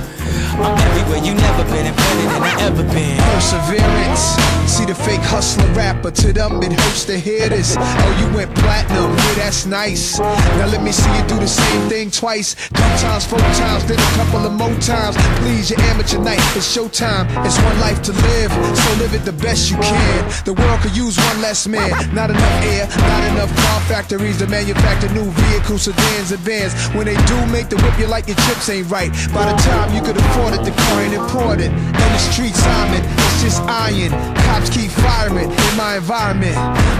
[0.57, 3.19] I'm everywhere you never been and better than I ever been.
[3.19, 4.39] Perseverance.
[4.71, 7.77] See the fake hustler rapper, to them it hurts to hear this.
[7.79, 10.19] Oh, you went platinum, yeah, that's nice.
[10.19, 12.55] Now let me see you do the same thing twice.
[12.55, 15.17] Three times, four times, then a couple of more times.
[15.41, 17.29] Please, your amateur night, it's showtime.
[17.45, 20.33] It's one life to live, so live it the best you can.
[20.45, 21.93] The world could use one less man.
[22.15, 26.73] Not enough air, not enough car factories to manufacture new vehicles, sedans, and vans.
[26.97, 29.13] When they do make the whip, you like your chips ain't right.
[29.33, 31.72] By the time you could afford it, the car ain't imported.
[31.72, 34.12] And the streets, I'm it, it's just iron.
[34.46, 36.58] Cops keep firing in my environment.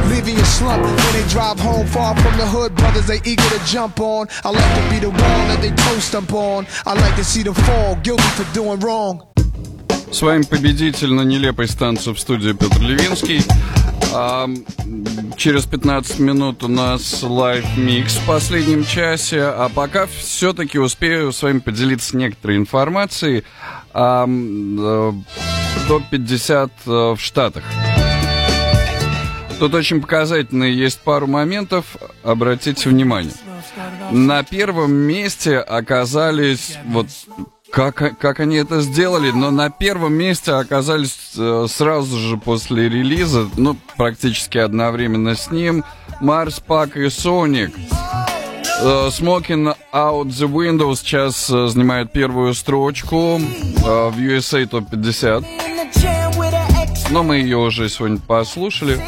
[0.10, 2.76] Leaving a slump when they drive home far from the hood.
[2.76, 4.28] Brothers, they eager to jump on.
[4.44, 6.68] I like to be the wall that they toast up on.
[6.86, 9.24] I like to see them fall, guilty for doing wrong.
[10.12, 13.44] С вами победитель на нелепой станции в студии Петр Левинский.
[14.17, 14.49] А,
[15.37, 19.43] через 15 минут у нас live mix в последнем часе.
[19.43, 23.43] А пока все-таки успею с вами поделиться некоторой информацией
[23.93, 24.25] о
[25.89, 27.65] топ-50 в Штатах.
[29.59, 33.33] Тут очень показательные есть пару моментов, обратите внимание.
[34.13, 37.09] На первом месте оказались вот
[37.75, 43.49] как, как они это сделали, но на первом месте оказались э, сразу же после релиза,
[43.57, 45.83] ну, практически одновременно с ним,
[46.21, 47.75] Марс Пак и Соник.
[48.81, 55.45] Э, Smoking Out the Window сейчас э, занимает первую строчку э, в USA Top 50.
[57.11, 59.01] Но мы ее уже сегодня послушали.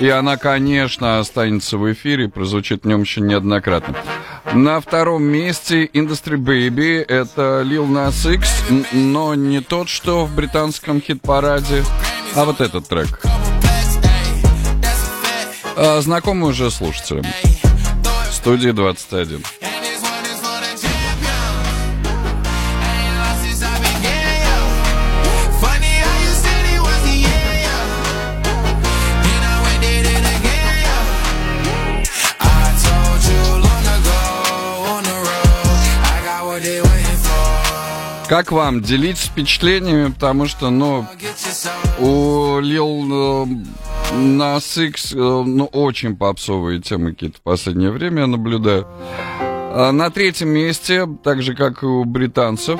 [0.00, 3.94] И она, конечно, останется в эфире, прозвучит в нем еще неоднократно.
[4.54, 7.04] На втором месте Industry Baby.
[7.06, 8.48] Это Lil Nas X,
[8.92, 11.84] но не тот, что в британском хит-параде,
[12.34, 13.20] а вот этот трек.
[15.76, 17.24] А, знакомый уже слушателям.
[18.32, 19.42] Студии 21.
[38.28, 38.82] Как вам?
[38.82, 41.06] Делитесь впечатлениями, потому что, ну,
[41.98, 48.26] у Lil э, Nas X, э, ну, очень попсовые темы какие-то в последнее время я
[48.26, 48.86] наблюдаю.
[49.40, 52.78] А на третьем месте, так же, как и у британцев,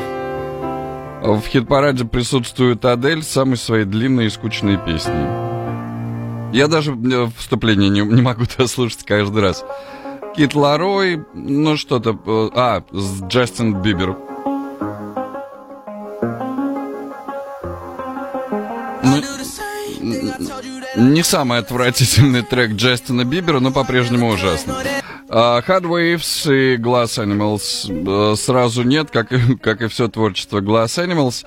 [1.22, 5.26] в хит-параде присутствует Адель с самой своей длинной и скучной песней.
[6.52, 9.64] Я даже э, вступление не, не могу дослушать каждый раз.
[10.36, 12.18] Кит Ларой, ну что-то...
[12.54, 14.27] А, Джастин Бибер.
[20.96, 24.74] Не самый отвратительный трек Джастина Бибера, но по-прежнему ужасный.
[25.30, 30.60] А, Hard Waves и Glass Animals э, сразу нет, как и, как и все творчество
[30.60, 31.44] Glass Animals.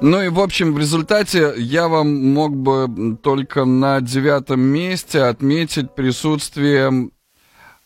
[0.00, 5.94] Ну и, в общем, в результате я вам мог бы только на девятом месте отметить
[5.94, 7.10] присутствие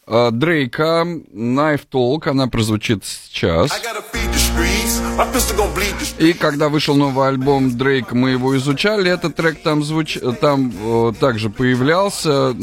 [0.06, 2.28] э, Дрейка Knife Talk.
[2.28, 3.70] Она прозвучит сейчас.
[3.70, 4.27] My
[6.18, 9.10] И когда вышел новый альбом Дрейк, мы его изучали.
[9.10, 10.18] Этот трек там, звуч...
[10.40, 12.54] там э, также появлялся.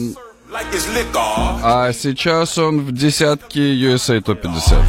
[1.64, 4.80] А сейчас он в десятке USA Top 50.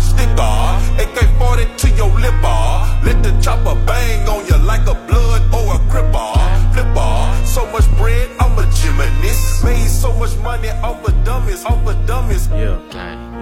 [12.76, 13.35] Sticker,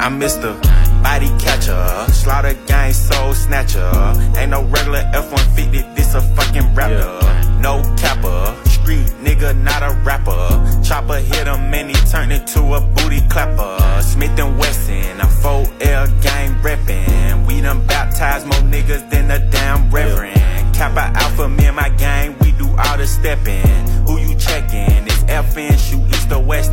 [0.00, 0.56] I'm Mr.
[1.02, 3.92] Body Catcher, Slaughter Gang Soul Snatcher.
[4.34, 7.20] Ain't no regular F-150, this a fucking rapper.
[7.60, 10.82] No capper, street nigga, not a rapper.
[10.82, 14.00] Chopper hit him and he turned into a booty clapper.
[14.00, 17.46] Smith and Wesson, a 4L gang reppin'.
[17.46, 20.74] We done baptized more niggas than a damn reverend.
[20.74, 23.86] Kappa Alpha, me and my gang, we do all the steppin'.
[24.06, 25.04] Who you checkin'?
[25.04, 26.72] It's FN, shoot east or west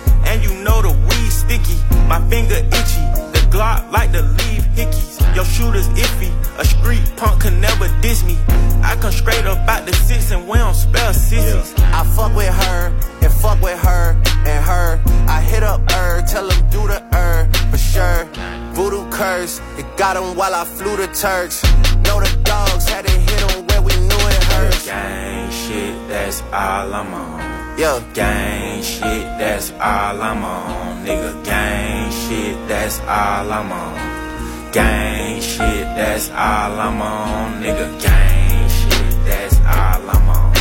[0.31, 1.77] and you know the weed sticky.
[2.07, 3.03] My finger itchy,
[3.35, 5.19] the Glock like to leave hickeys.
[5.35, 8.37] Your shooter's iffy, a street punk can never diss me.
[8.81, 11.73] I come straight up out the six and we don't spell sissies.
[11.77, 12.87] I fuck with her
[13.21, 15.01] and fuck with her and her.
[15.27, 18.25] I hit up her, tell him do the her for sure.
[18.73, 21.61] Voodoo curse, it got him while I flew the Turks.
[22.05, 24.85] Know the dogs had to hit him where we knew it hurts.
[24.85, 27.60] Gang shit, that's all I'm on.
[27.77, 28.03] Yeah.
[28.13, 31.05] Gang shit, that's all I'm on.
[31.05, 34.71] Nigga, gang shit, that's all I'm on.
[34.71, 37.63] Gang shit, that's all I'm on.
[37.63, 40.53] Nigga, gang shit, that's all I'm on.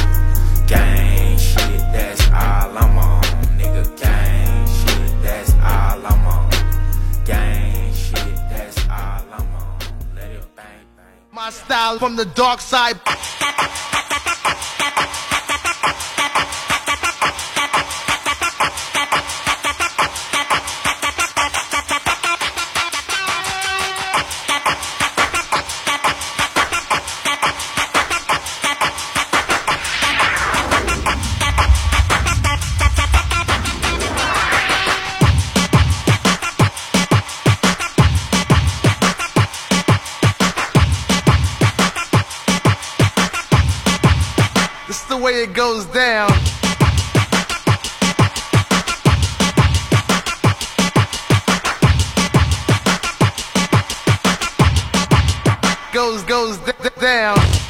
[0.66, 3.22] Gang shit, that's all I'm on.
[3.58, 6.50] Nigga, gang shit, that's all I'm on.
[7.24, 9.78] Gang shit, that's all I'm on.
[10.14, 11.20] Let it bang bang.
[11.32, 12.98] My style from the dark side.
[45.30, 46.30] Way it goes down.
[55.92, 57.69] Goes, goes d- d- down.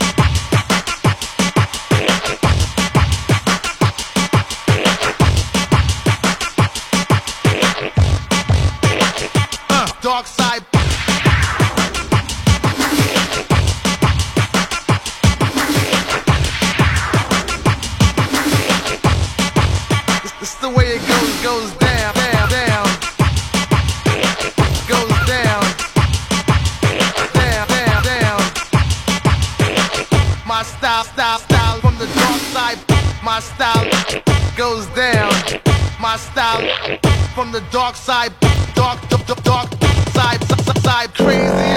[36.21, 36.99] hostile.
[37.35, 38.33] From the dark side,
[38.75, 39.69] dark, dark, dark
[40.13, 41.70] side, side, side crazy.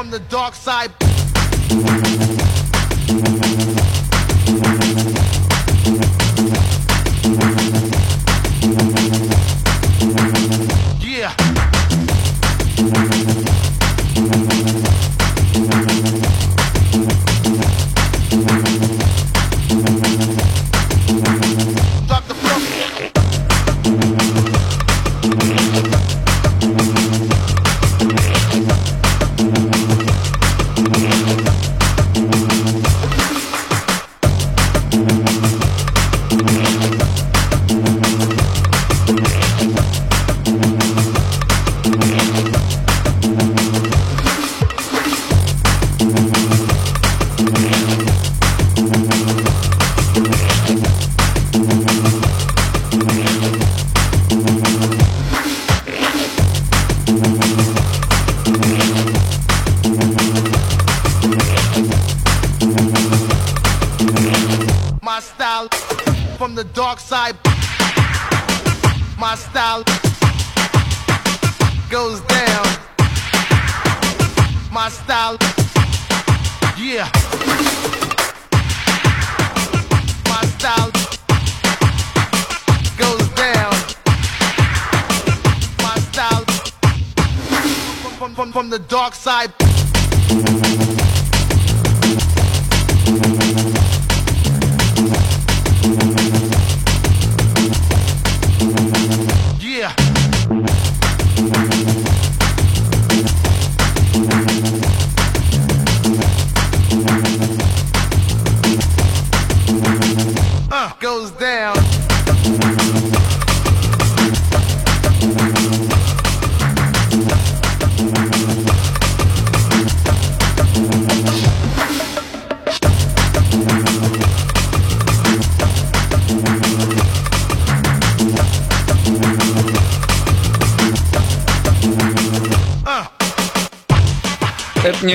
[0.00, 0.90] from the dark side.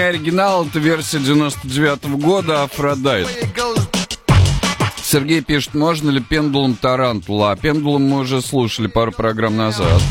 [0.07, 3.27] оригинал, это версия 99 -го года «Афродайт».
[5.03, 7.51] Сергей пишет, можно ли пендулом тарантула?
[7.51, 10.01] А пендулом мы уже слушали пару программ назад.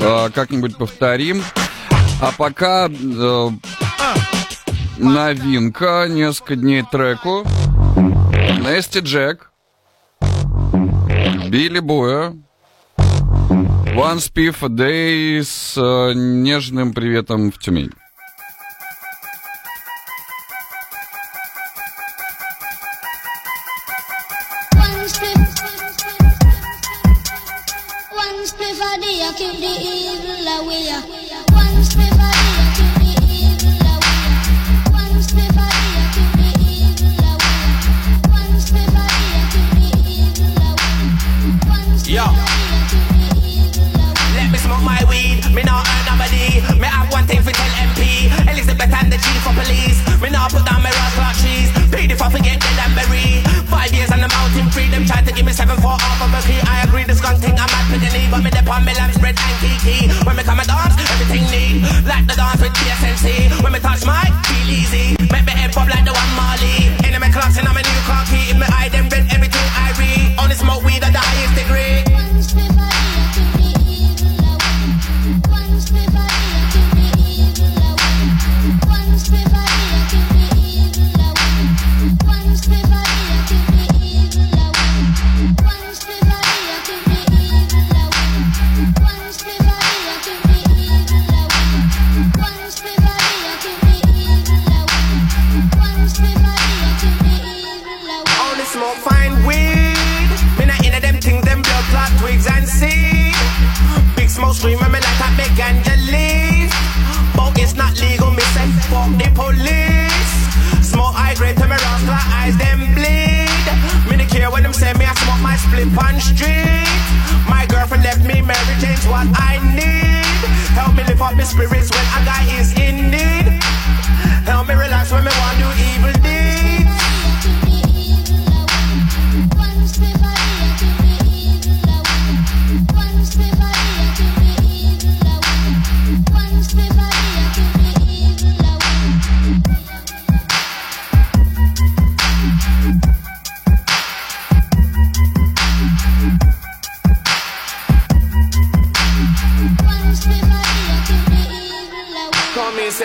[0.00, 1.42] А, как-нибудь повторим.
[2.22, 3.50] А пока э,
[4.98, 7.44] новинка, несколько дней треку.
[7.96, 9.50] Нести Джек,
[11.48, 12.34] Билли Боя,
[14.00, 17.90] One Spiff Day с э, нежным приветом в Тюмень.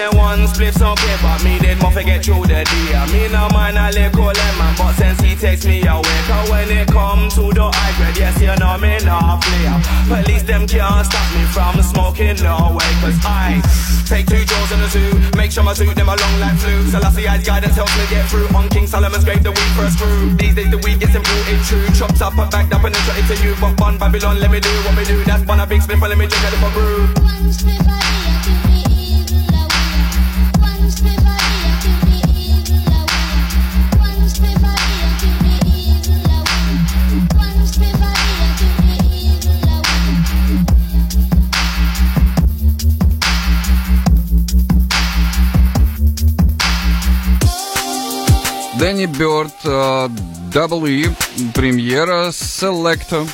[0.06, 2.90] Say one spliff's okay, but me did more forget through the day.
[3.11, 6.88] Me no mind a little lemon, but since he takes me away, cause when it
[6.88, 9.65] come to the high grade, yes, you know me not play.
[10.07, 13.61] Police them can't stop me from smoking no way, cause I
[14.06, 16.76] take two jaws in the zoo, make sure my suit them along like flu.
[16.90, 18.48] So eyes guidance helps me get through.
[18.56, 20.30] On King Solomon's grave, the weed first screw.
[20.36, 21.88] These days the weed gets imported true.
[21.98, 23.56] Chopped up and backed up and then shot it to you.
[23.60, 25.23] But Bun Babylon, let me do what we do.
[25.23, 28.24] That's one a big and let me drink it for brew.
[48.85, 50.09] Дэнни Бёрд, э,
[50.85, 51.09] E,
[51.55, 53.27] премьера Selecta.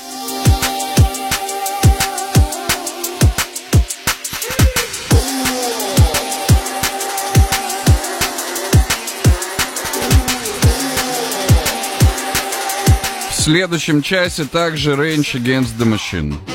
[13.30, 16.51] В следующем часе также Range Against the Machine.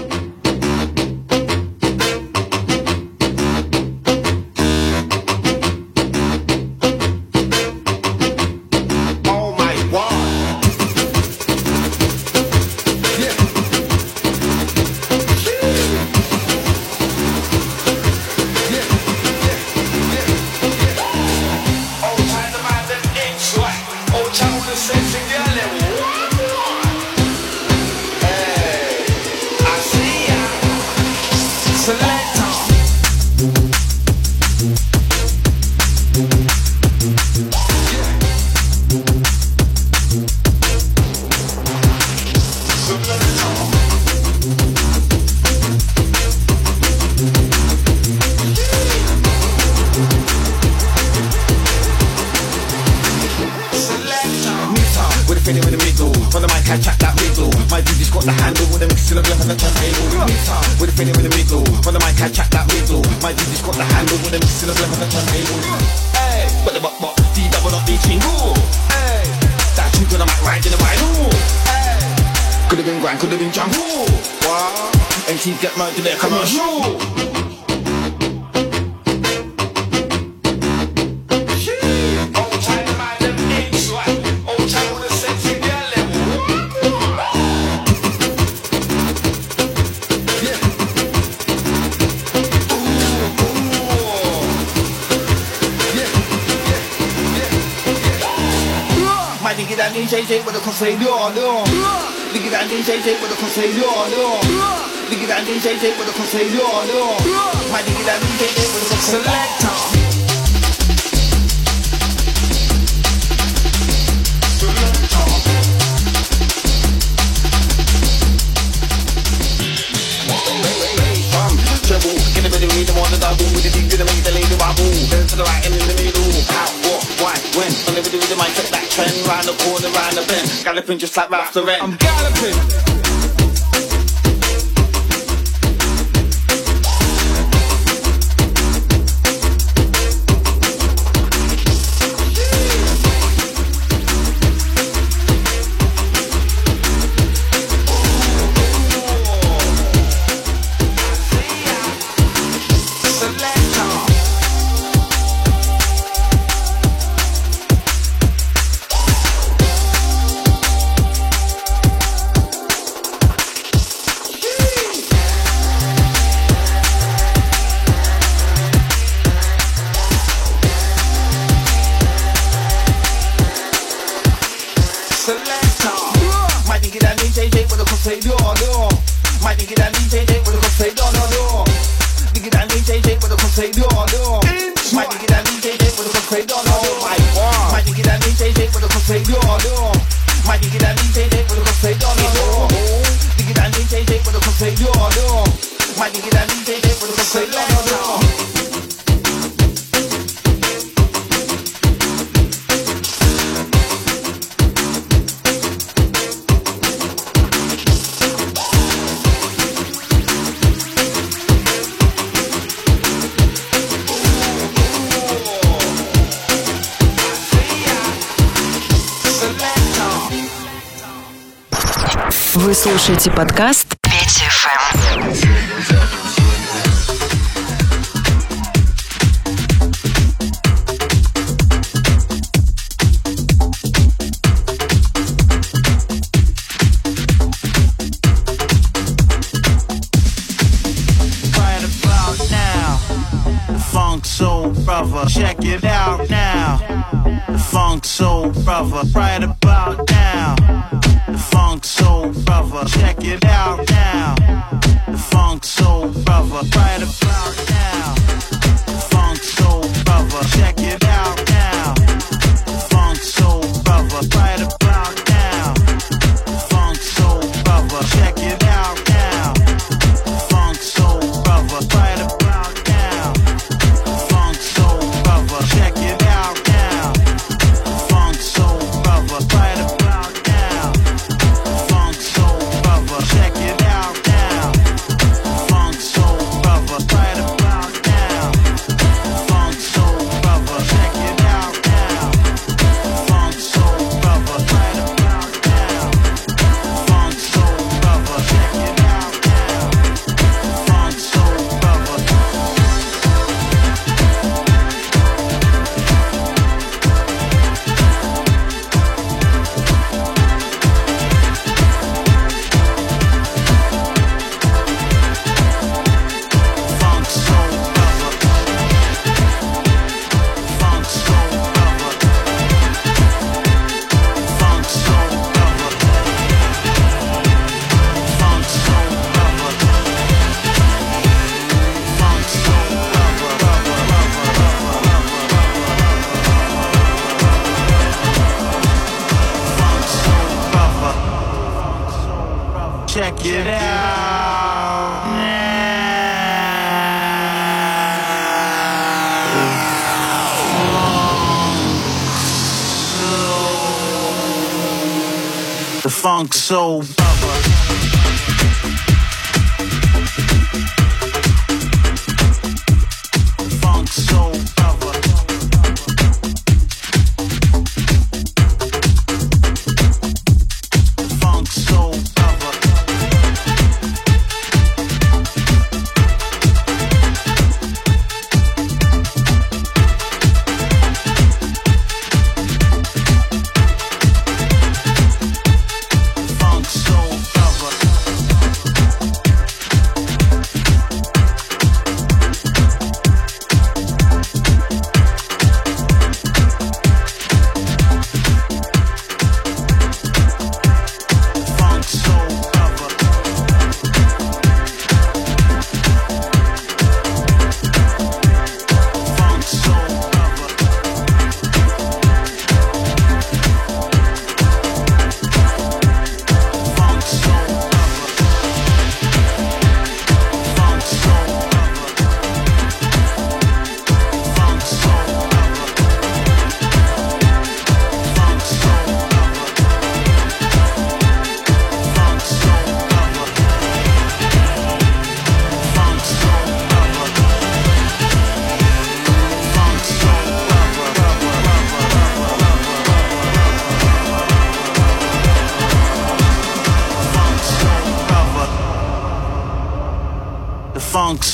[222.56, 223.98] Вы слушаете подкаст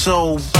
[0.03, 0.52] so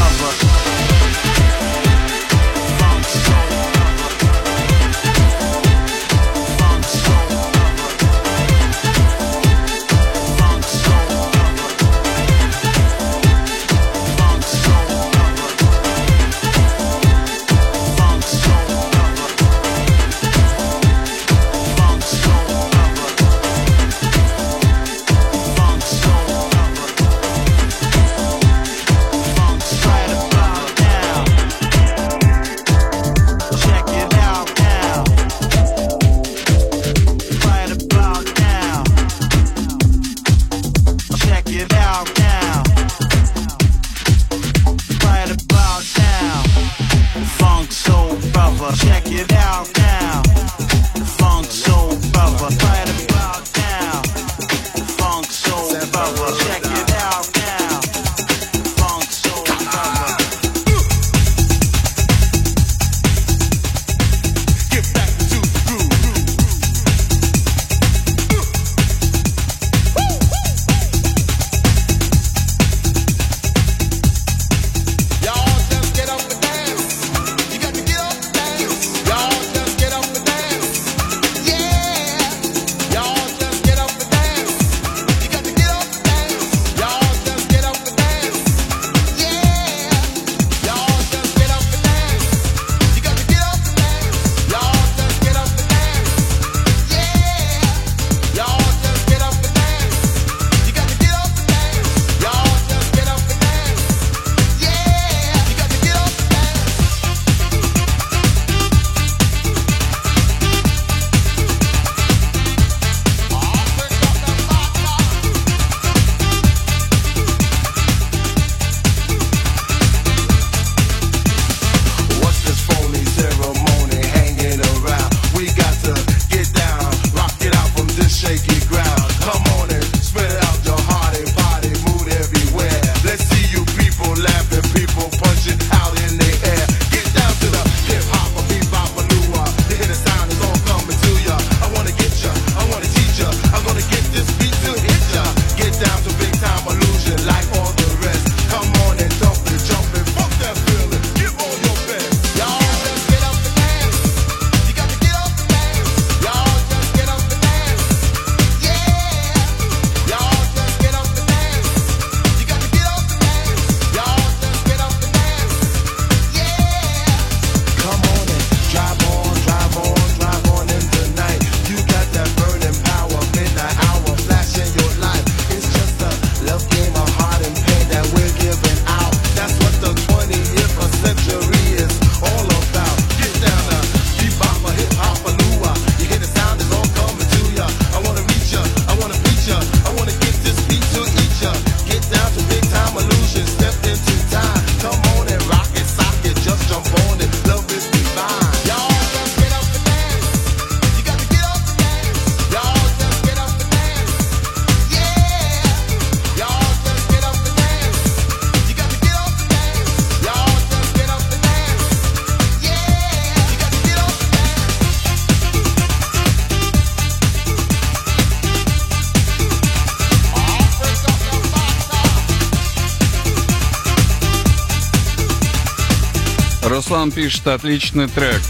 [227.03, 228.41] Браун пишет отличный трек.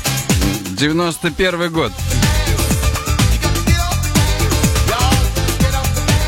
[0.77, 1.91] 91 год.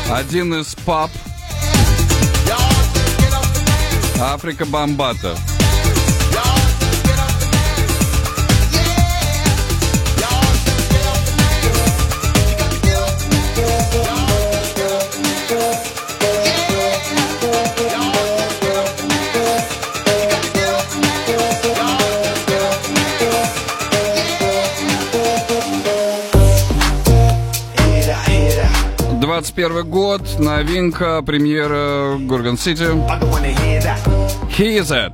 [0.09, 1.11] Один из пап
[4.19, 5.37] Африка Бомбата.
[29.45, 32.81] 21 год, новинка, премьера Горгон Сити.
[34.57, 35.13] He is it.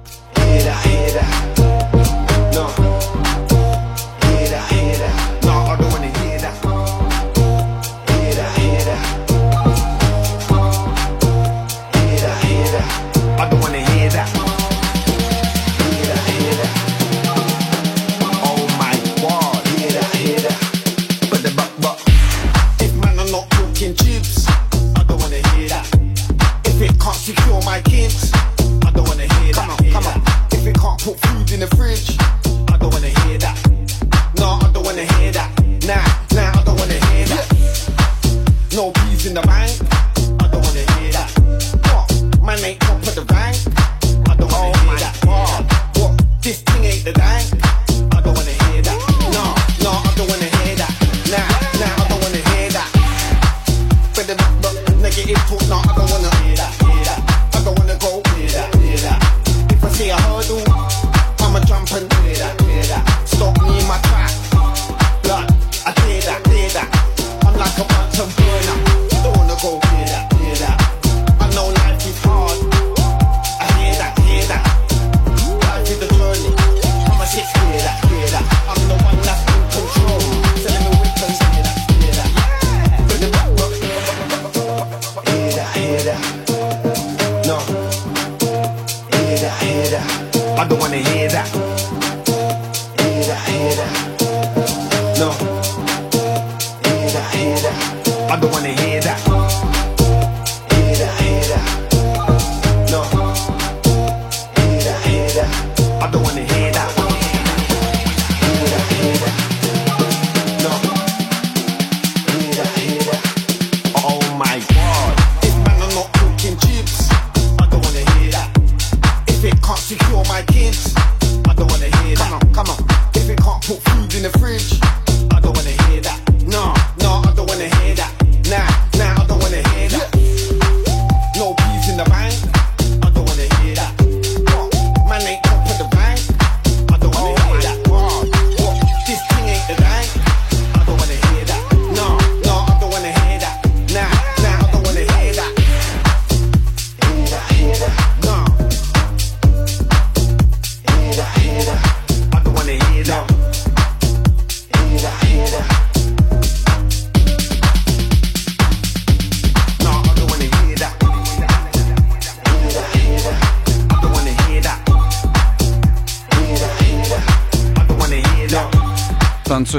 [90.72, 91.71] the one that hears out.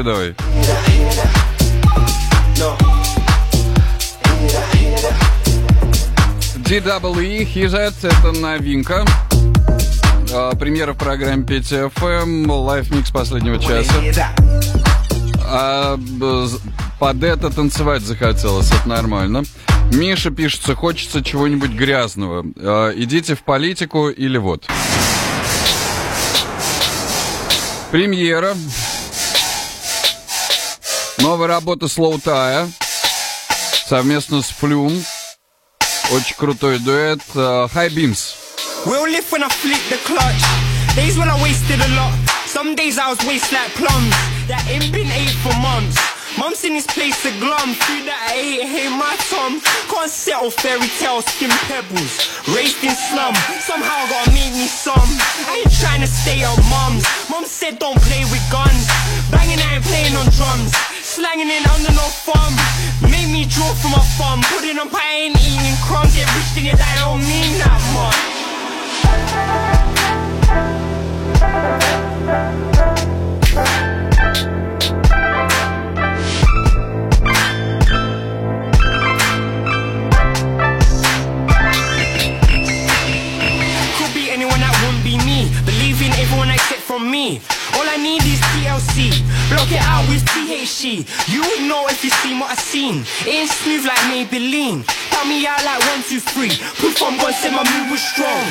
[0.02, 0.34] Танцуй давай.
[6.64, 9.04] DWE Hizet— это новинка.
[10.32, 13.92] А, Премьера в программе Петя ФМ, live mix последнего часа.
[15.44, 15.98] А,
[16.98, 19.42] под это танцевать захотелось, это нормально.
[19.92, 22.46] Миша пишется, хочется чего-нибудь грязного.
[22.56, 24.66] А, идите в политику или вот.
[27.90, 28.54] Премьера.
[31.31, 32.69] Новая работа Слоутая.
[33.87, 35.03] Совместно с Флюм.
[36.11, 37.19] Очень крутой дуэт.
[37.35, 38.35] А, High Beams.
[38.85, 40.43] We'll live when I flip the clutch.
[40.95, 42.13] Days when I wasted a lot.
[42.45, 44.15] Some days I was waste like plums.
[44.47, 45.97] That ain't been ate for months.
[46.37, 47.73] Mum's in this place to glum.
[47.73, 49.59] Food that I ate, hey my Tom.
[49.89, 52.29] Can't settle fairy tales, skin pebbles.
[52.53, 53.33] Raised in slum.
[53.59, 55.09] Somehow gotta make me some.
[55.49, 57.03] I ain't trying to stay on mums.
[57.29, 58.85] Mum said don't play with guns.
[59.33, 60.71] Banging, I ain't playing on drums.
[61.12, 62.56] Slanging it under no thumb.
[63.02, 64.40] Make me draw from my thumb.
[64.48, 66.14] Putting on pie, eating crumbs.
[66.16, 68.16] Get rich, it, I don't mean that much.
[83.98, 85.52] Could be anyone that wouldn't be me.
[85.66, 87.42] Believe in everyone except from me.
[87.74, 89.12] All I need is TLC.
[89.48, 91.04] Block it out with THC.
[91.32, 93.04] You would know if you seen what I seen.
[93.24, 94.84] It ain't smooth like Maybelline.
[95.10, 96.52] Tell me out like one, two, three.
[96.80, 98.44] Proof I'm say my move was strong.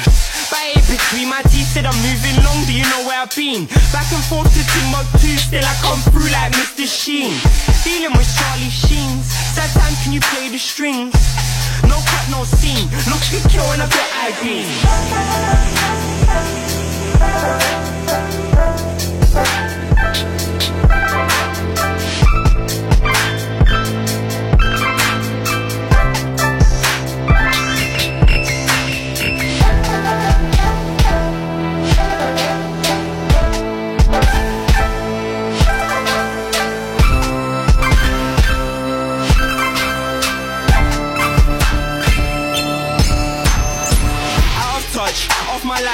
[0.50, 2.66] But it between my teeth said I'm moving long.
[2.66, 3.66] Do you know where I've been?
[3.94, 5.38] Back and forth to Timbuktu.
[5.38, 6.88] Still I come through like Mr.
[6.88, 7.38] Sheen.
[7.86, 9.26] Dealing with Charlie Sheens.
[9.54, 11.14] Sad time, can you play the strings?
[11.88, 12.90] No cut, no scene.
[13.10, 14.12] Look good kill when I get
[20.14, 20.51] Thank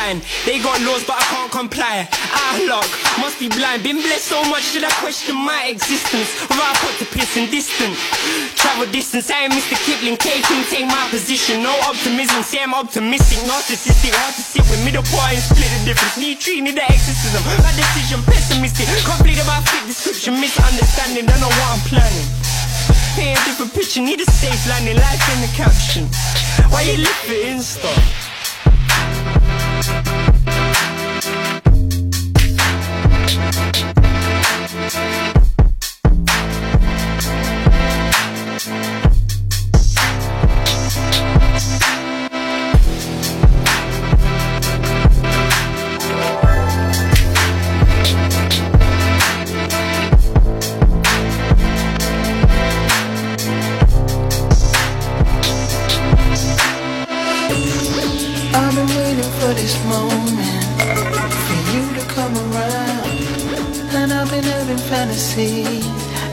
[0.08, 2.08] They got laws, but I can't comply.
[2.08, 2.88] Out of luck,
[3.20, 3.84] must be blind.
[3.84, 6.32] Been blessed so much that I question my existence.
[6.48, 7.92] Without put to piss and distant.
[8.56, 9.76] Travel distance, I ain't Mr.
[9.84, 10.16] Kipling.
[10.16, 11.60] K King, take my position.
[11.60, 13.44] No optimism, say I'm optimistic.
[13.52, 16.16] Narcissistic, hard to sit with middle point and split the difference.
[16.16, 17.44] Need treat, need the exorcism.
[17.60, 18.88] My decision, pessimistic.
[19.04, 21.28] Complete about fit description, misunderstanding.
[21.28, 22.28] Don't know what I'm planning.
[23.20, 26.08] Hey, a different picture, need a safe landing, life in the caption.
[26.72, 28.27] Why you live for Insta?
[38.68, 39.07] Thank
[64.44, 65.86] having fantasies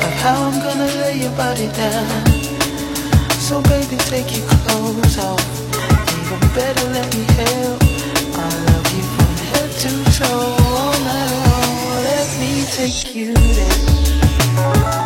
[0.05, 2.27] of how I'm gonna lay your body down.
[3.39, 5.45] So baby, take your clothes off.
[6.19, 7.83] Even better, let me help.
[8.37, 12.05] I love you from head to toe all night long.
[12.11, 15.04] Let me take you there.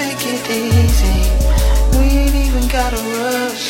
[0.00, 1.18] Take it easy.
[1.96, 3.64] We ain't even gotta rush.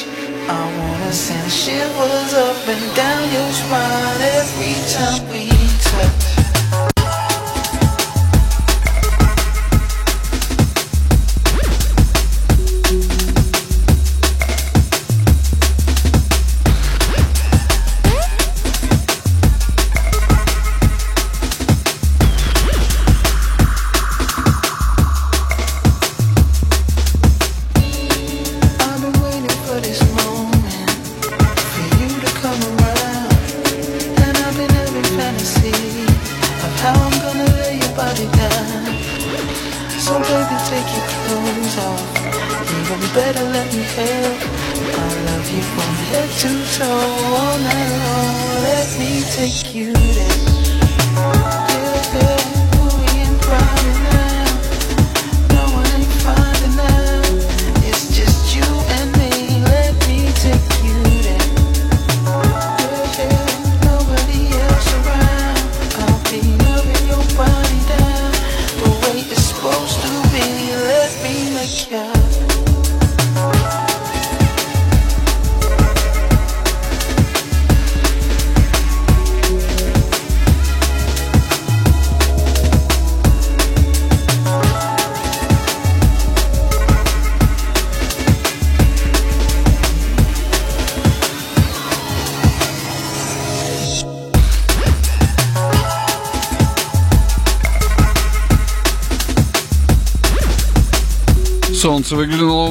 [0.58, 5.59] I wanna send shivers up and down your spine every time we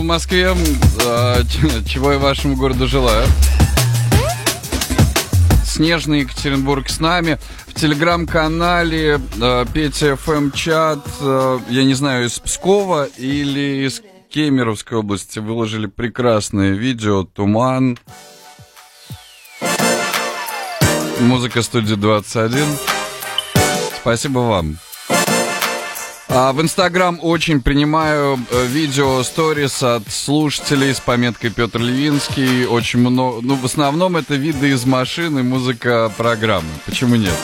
[0.10, 0.56] Москве,
[1.86, 3.28] чего и вашему городу желаю.
[5.64, 7.38] Снежный Екатеринбург с нами.
[7.68, 14.02] В телеграм-канале э, Петя ФМ чат, э, я не знаю, из Пскова или из
[14.34, 18.00] Кемеровской области выложили прекрасное видео «Туман».
[21.20, 22.66] Музыка студии 21.
[24.02, 24.80] Спасибо вам.
[26.42, 32.66] А в Инстаграм очень принимаю э, видео, сторис от слушателей с пометкой Петр Левинский.
[32.66, 33.42] Очень много...
[33.42, 36.70] Ну, в основном это виды из машины, музыка программы.
[36.86, 37.36] Почему нет?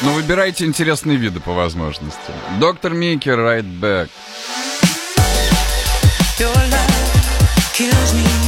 [0.00, 2.32] Но выбирайте интересные виды по возможности.
[2.58, 4.08] Доктор Микки, right back.
[6.38, 8.47] Your love kills me.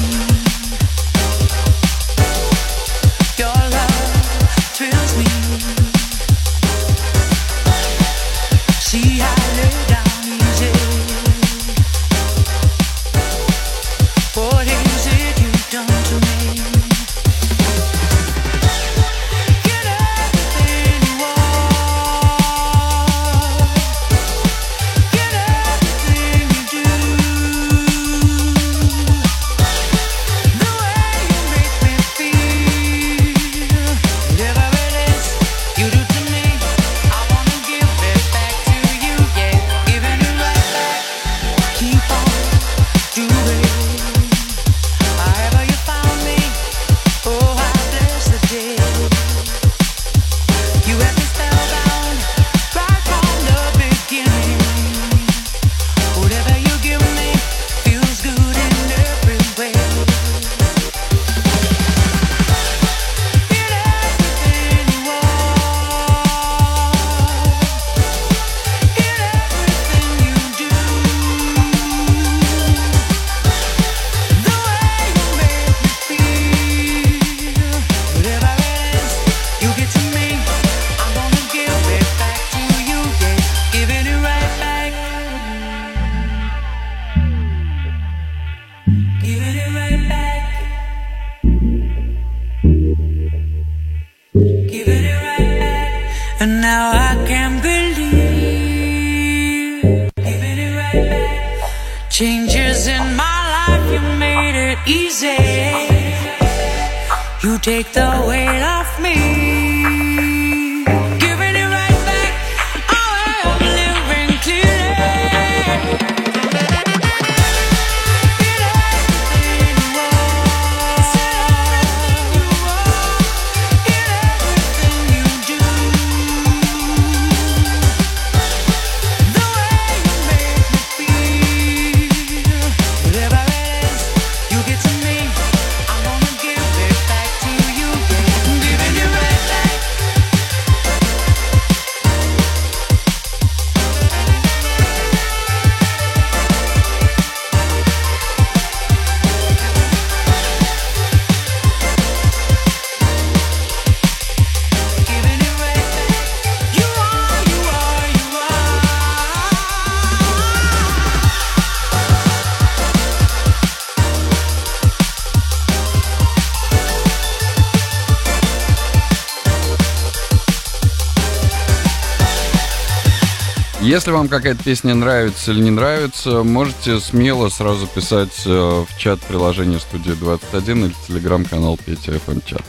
[174.11, 179.21] Если вам какая-то песня нравится или не нравится, можете смело сразу писать э, в чат
[179.21, 182.63] приложения студии 21 или телеграм-канал Петя FM чат.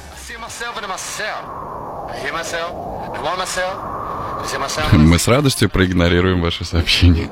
[4.93, 7.29] Мы с радостью проигнорируем ваше сообщение.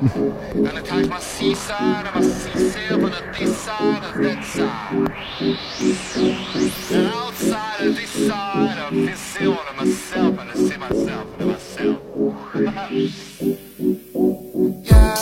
[14.86, 15.16] Я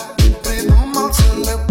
[0.43, 1.67] придумал целый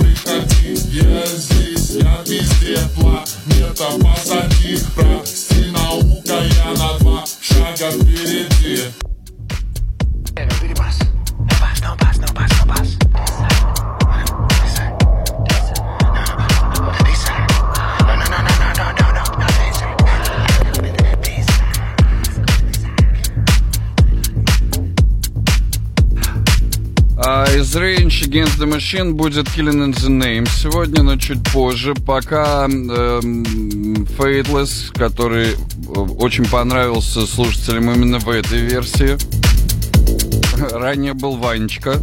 [0.00, 5.39] приходи, я здесь, я везде, планета позади, прости.
[28.30, 31.94] Against the Machine будет Killing in the Name сегодня, но чуть позже.
[31.94, 33.42] Пока эм,
[34.16, 35.54] Faithless, который э,
[36.16, 39.16] очень понравился слушателям именно в этой версии.
[40.72, 42.00] Ранее был Ванечка.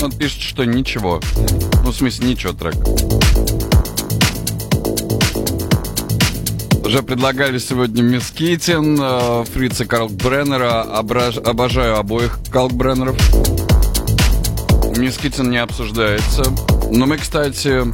[0.00, 1.20] Он пишет, что ничего.
[1.82, 2.76] Ну, в смысле, ничего трек.
[6.84, 10.82] Уже предлагали сегодня Мисс Китин, э, Фрица Карлбреннера.
[10.82, 11.36] Ображ...
[11.38, 13.16] Обожаю обоих Карлбреннеров.
[13.16, 13.59] Бреннеров.
[15.00, 16.42] Мискитин не обсуждается.
[16.90, 17.84] Но мы, кстати,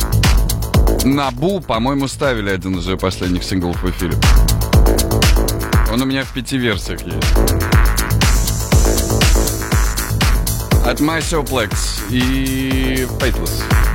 [1.06, 4.14] на бу, по-моему, ставили один из ее последних синглов в эфире.
[5.92, 7.32] Он у меня в пяти версиях есть.
[10.84, 11.76] От Mysoplex
[12.10, 13.85] и Faithless.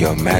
[0.00, 0.39] your magic.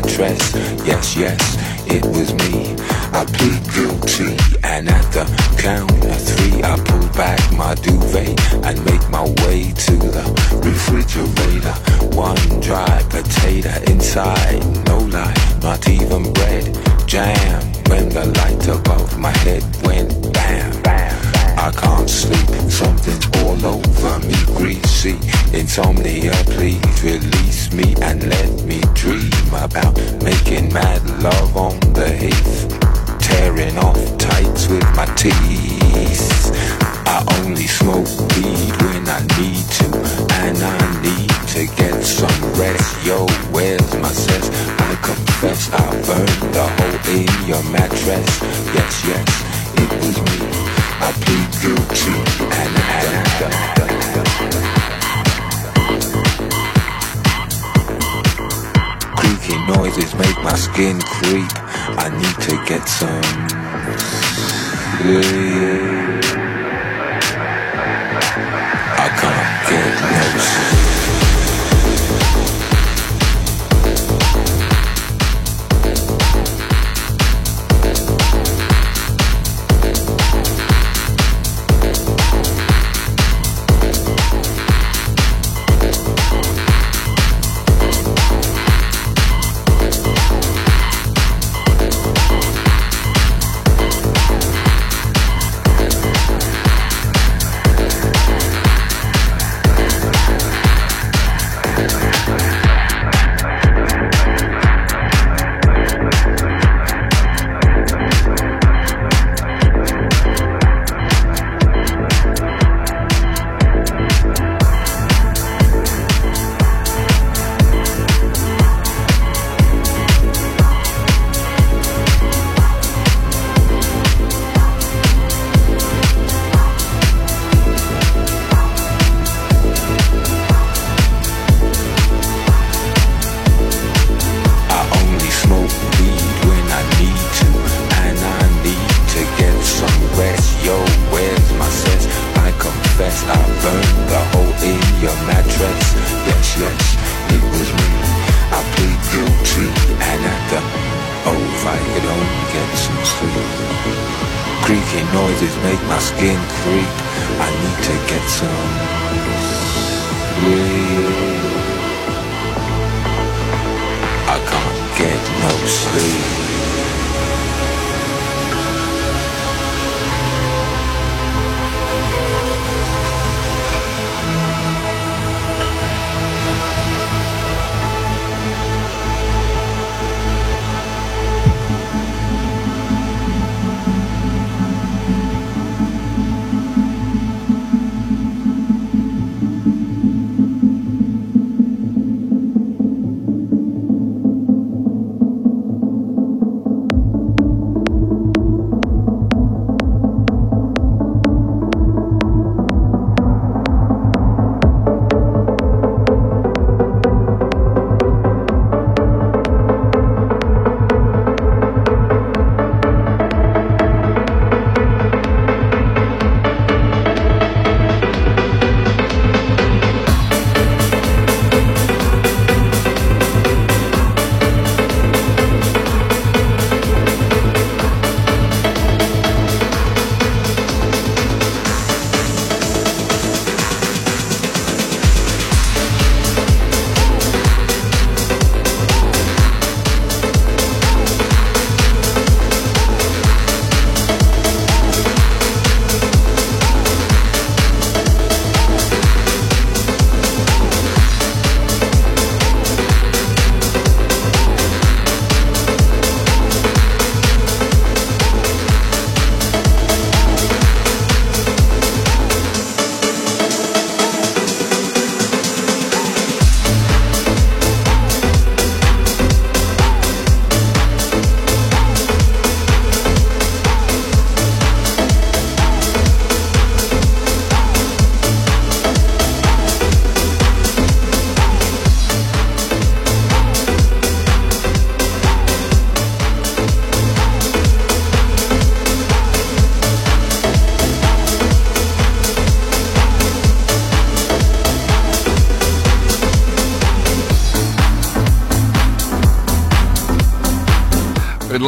[165.67, 166.50] sleep.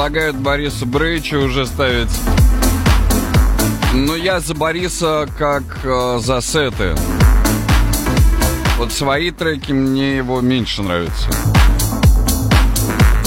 [0.03, 2.11] предлагают Борису Брычу уже ставить.
[3.95, 6.97] Но я за Бориса как э, за сеты.
[8.79, 11.31] Вот свои треки мне его меньше нравятся.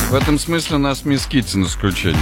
[0.09, 2.19] В этом смысле у нас Мисс Китин исключение.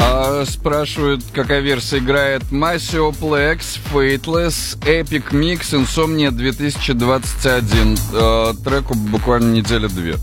[0.00, 7.98] А, спрашивают, какая версия играет Масио Plex, Fateless, Epic Mix Insomnia 2021.
[8.14, 10.16] Э, Треку буквально недели две.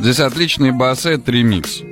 [0.00, 1.82] Здесь отличные басы, это ремикс.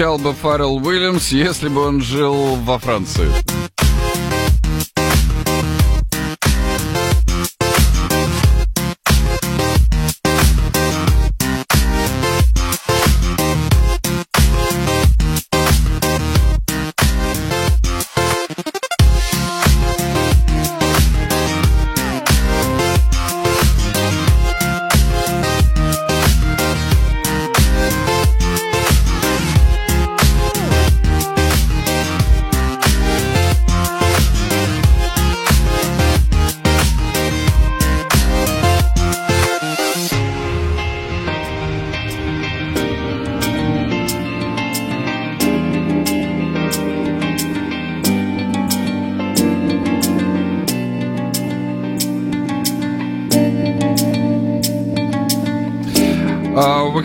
[0.00, 3.49] кричал бы Фаррелл Уильямс, если бы он жил во Франции.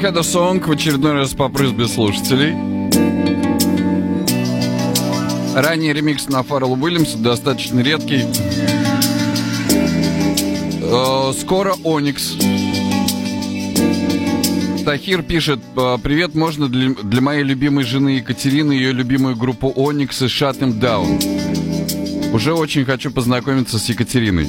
[0.05, 2.53] had a song в очередной раз по просьбе слушателей.
[5.55, 8.23] Ранний ремикс на Фаррелл Уильямса достаточно редкий.
[10.83, 12.35] Э, скоро Оникс.
[14.85, 20.21] Тахир пишет, «Э, привет, можно для, для моей любимой жены Екатерины ее любимую группу Оникс
[20.21, 24.47] и Shut Him Уже очень хочу познакомиться с Екатериной.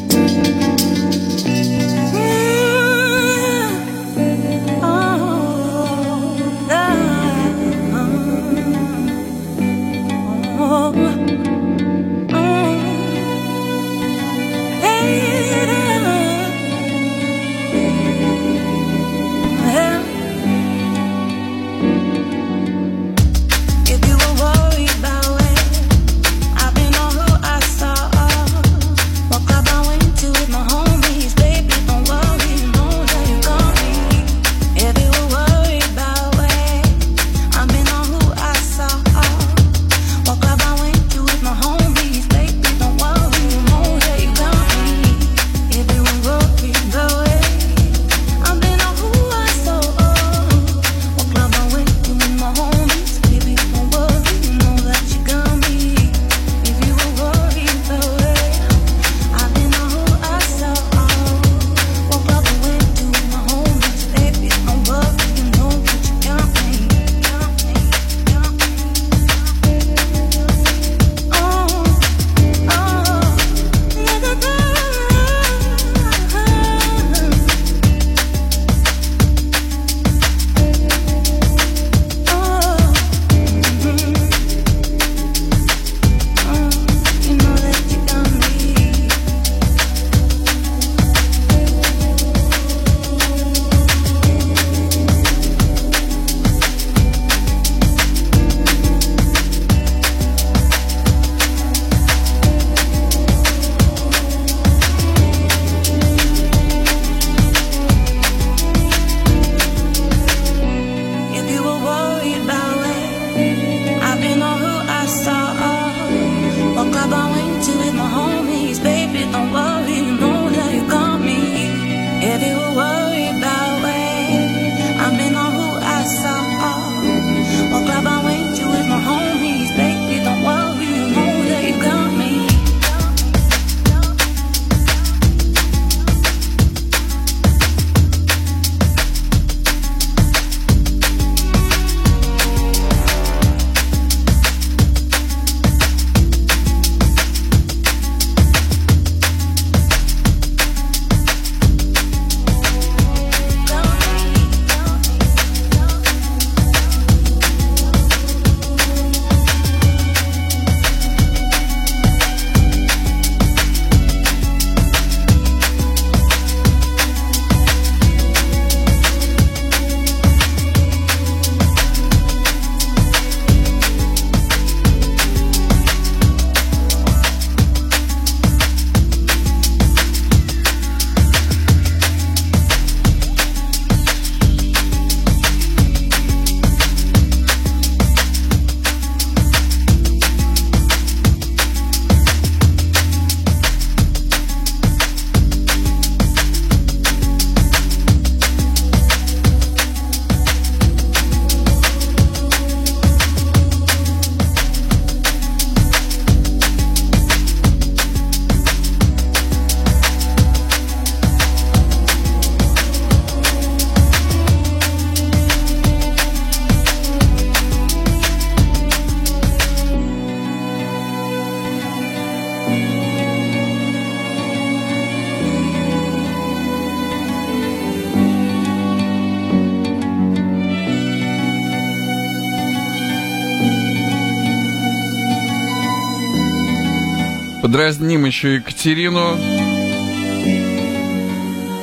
[237.87, 239.39] дразним еще Екатерину.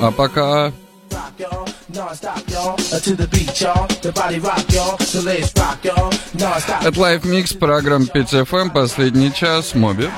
[0.01, 0.73] А пока...
[6.81, 10.09] Это Life Mix, программа 5FM, последний час, Моби.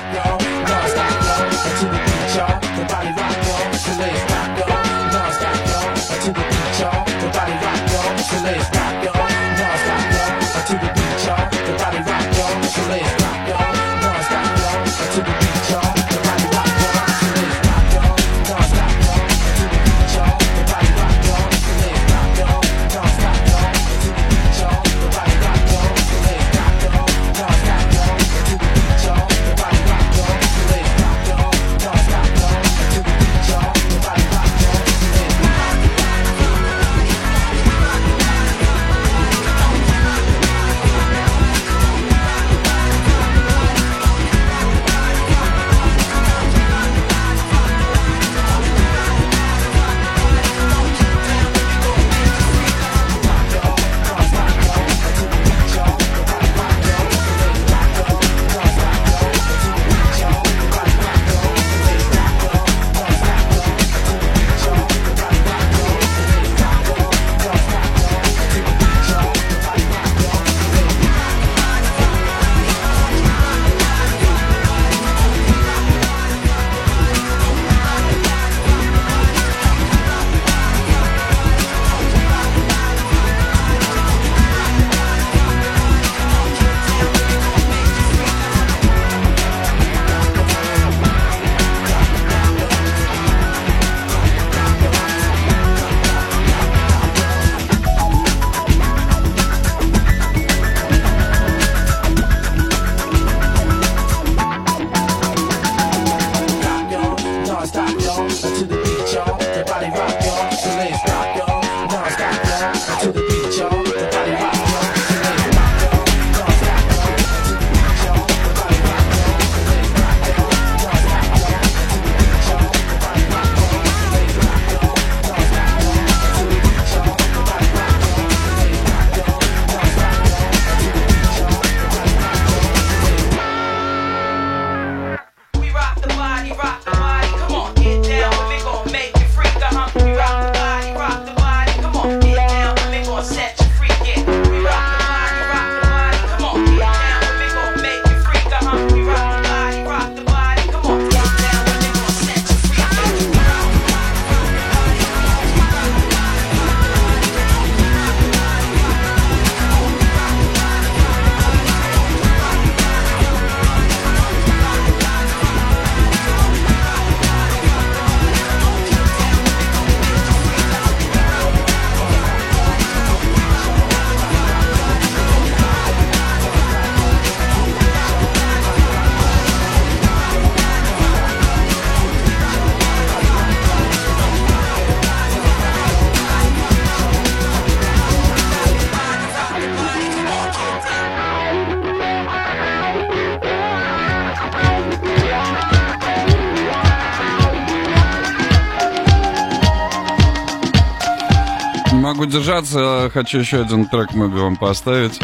[202.46, 203.10] разгружаться.
[203.12, 205.18] Хочу еще один трек мы вам поставить.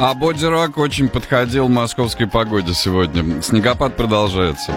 [0.00, 3.42] А Боди Рок очень подходил московской погоде сегодня.
[3.42, 4.72] Снегопад продолжается.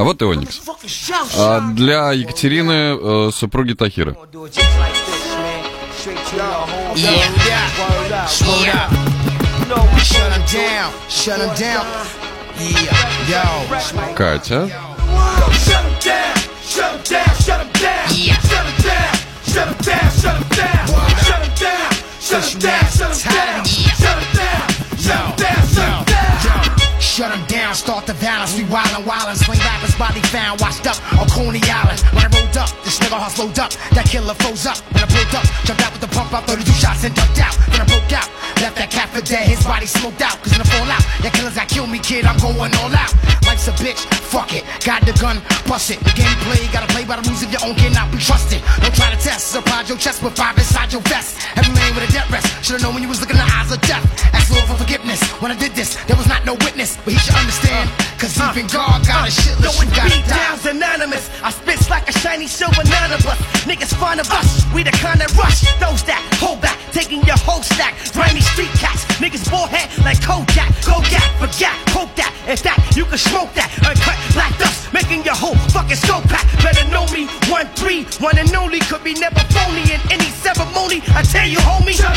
[0.00, 0.62] А вот и Оникс.
[1.36, 4.16] А для Екатерины, э, супруги Тахира.
[14.16, 14.70] Катя.
[15.52, 16.00] Shut him
[19.80, 20.86] down, shut him down,
[22.20, 23.34] shut him down, shut him
[23.98, 24.09] down.
[27.10, 28.54] Shut them down, start the violence.
[28.54, 31.98] We wildin', wildin', Swing rappers, body found, washed up on Coney Island.
[32.14, 33.74] When I rolled up, this nigga heart slowed up.
[33.98, 34.78] That killer froze up.
[34.94, 37.58] When I pulled up, jumped out with the pump out, 32 shots and ducked out.
[37.74, 38.30] Then I broke out,
[38.62, 39.42] left that cat for dead.
[39.50, 42.38] His body smoked out, cause in the fallout, that killers that kill me, kid, I'm
[42.38, 43.10] going all out.
[43.42, 44.62] Life's a bitch, fuck it.
[44.86, 45.98] Got the gun, bust it.
[46.06, 48.62] The gameplay, gotta play by the rules of your own, cannot be trusted.
[48.86, 51.42] Don't try to test, surprise your chest with five inside your vest.
[51.58, 53.74] Every man with a death rest, should've known when you was looking in the eyes
[53.74, 54.06] of death.
[54.30, 55.18] Ask Lord for forgiveness.
[55.42, 57.90] When I did this, there was not no witness but he should understand.
[58.20, 61.30] Cause even God got a shit No, list, it's beat downs anonymous.
[61.42, 63.40] I spit like a shiny silver none of us.
[63.64, 64.62] Niggas fond of us.
[64.74, 65.64] We the kind that rush.
[65.80, 67.96] Those that hold back, taking your whole stack.
[68.12, 69.04] Grimy street cats.
[69.18, 70.68] Niggas forehead like Kojak.
[70.84, 72.30] Go gap, forget, poke that.
[72.46, 73.72] If that, you can smoke that.
[73.88, 76.44] Uncut black dust, making your whole fucking skull pack.
[76.62, 77.24] Better know me.
[77.48, 78.80] One three, one and only.
[78.90, 81.00] Could be never phony in any ceremony.
[81.16, 81.96] I tell you, homie.
[81.96, 82.16] shut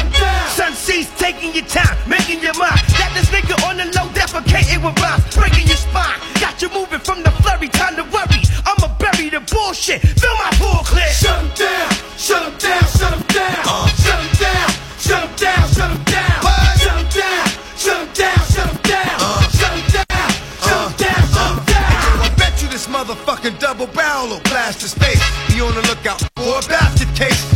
[0.52, 2.82] Sun sees taking your time, making your mind.
[2.99, 6.20] Got this nigga on the low, defecating with rhymes, breaking your spine.
[6.40, 8.41] Got you moving from the flurry, time to worry.
[8.66, 10.02] I'ma bury the bullshit.
[10.02, 11.12] Fill my pool clear.
[11.12, 13.64] Shut 'em down, shut 'em down, shut 'em down.
[13.66, 13.88] Uh.
[14.04, 14.70] Shut 'em down,
[15.00, 16.40] shut 'em down, shut 'em down.
[16.82, 17.48] Shut 'em down,
[17.78, 19.18] shut 'em down, shut 'em down.
[19.20, 19.41] Uh.
[19.58, 20.30] Shut 'em down,
[20.64, 20.98] shut 'em uh.
[21.04, 22.22] down, shut 'em down.
[22.22, 25.22] I bet you this motherfucking double barrel will blast his face.
[25.50, 27.53] Be on the lookout for a bastard case.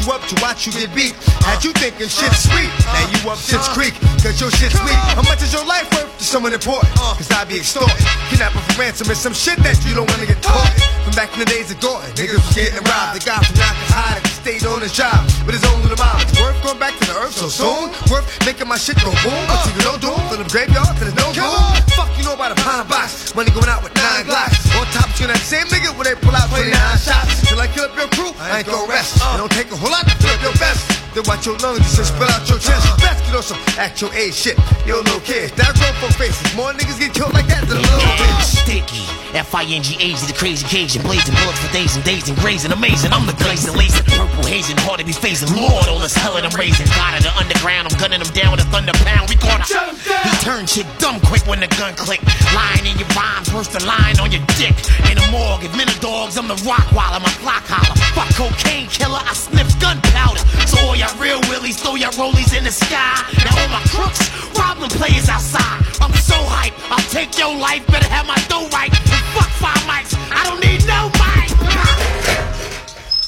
[0.00, 1.12] You up to watch you get beat.
[1.44, 2.72] Had you thinking shit's sweet.
[2.88, 3.92] Now you up shit's creek.
[4.24, 4.96] Cause your shit's weak.
[5.12, 6.88] How much is your life worth to someone important?
[6.96, 7.14] Uh.
[7.20, 8.00] Cause I be extorted.
[8.32, 10.72] Kidnapping for ransom is some shit that you don't wanna get caught.
[11.04, 13.20] From back in the days of Gordon, niggas was getting robbed.
[13.20, 13.56] The guy from
[13.92, 15.20] high that stayed on his job.
[15.44, 16.16] With his own little mom.
[16.40, 17.92] Worth going back to the earth so soon.
[18.08, 19.36] Worth making my shit go boom.
[19.46, 20.20] But you no doom.
[20.28, 21.60] From the graveyard to the no room.
[21.92, 23.34] Fuck you know about a pine box.
[23.36, 24.64] Money going out with nine glocks.
[24.80, 27.48] On top of you, that same nigga when they pull out 29 shots.
[27.48, 29.20] Till I kill up your crew, I ain't gonna rest.
[29.20, 29.36] Uh.
[29.36, 30.99] It don't take a whole lot to fill up your vest.
[31.14, 32.86] Then watch your lungs just spill out your chest.
[33.30, 34.58] On some act your age shit.
[34.82, 36.42] Yo, little kids, that grown folk faces.
[36.58, 38.42] More niggas get killed like that than a little bitch.
[38.42, 39.06] Sticky.
[39.38, 41.06] F-I-N-G-H, the crazy Cajun.
[41.06, 42.74] Blazing bullets for days and days and grazing.
[42.74, 43.14] Amazing.
[43.14, 44.02] I'm the glazing, lazing.
[44.18, 44.74] Purple hazing.
[44.82, 45.46] Hard to be facing.
[45.54, 46.90] Lord, all this hell that I'm raising.
[46.98, 47.86] God in the underground.
[47.86, 49.30] I'm gunning them down with a thunder pound.
[49.30, 49.94] We caught him.
[49.94, 52.18] He turned shit dumb quick when the gun click.
[52.50, 53.46] Lying in your rhymes.
[53.46, 54.74] Burst the line on your dick.
[55.06, 55.62] In the morgue.
[55.62, 57.94] If men are dogs, I'm the rock while I'm a block holler.
[58.18, 59.22] Fuck cocaine killer.
[59.22, 60.42] I sniff gunpowder.
[60.66, 63.24] So all y'all real willies, throw your rollies in the sky.
[63.44, 64.28] Now all my crooks,
[64.58, 65.80] rob them players outside.
[66.00, 66.74] I'm so hype.
[66.92, 67.86] I'll take your life.
[67.86, 68.92] Better have my dough right.
[69.32, 70.12] Fuck five mics.
[70.30, 71.48] I don't need no mic.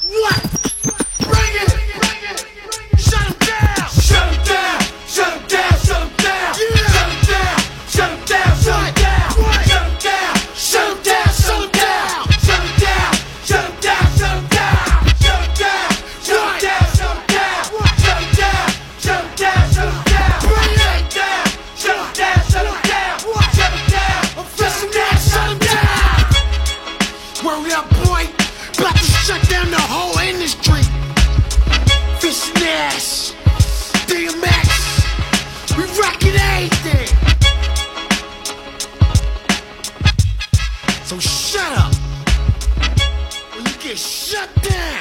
[0.07, 0.62] What?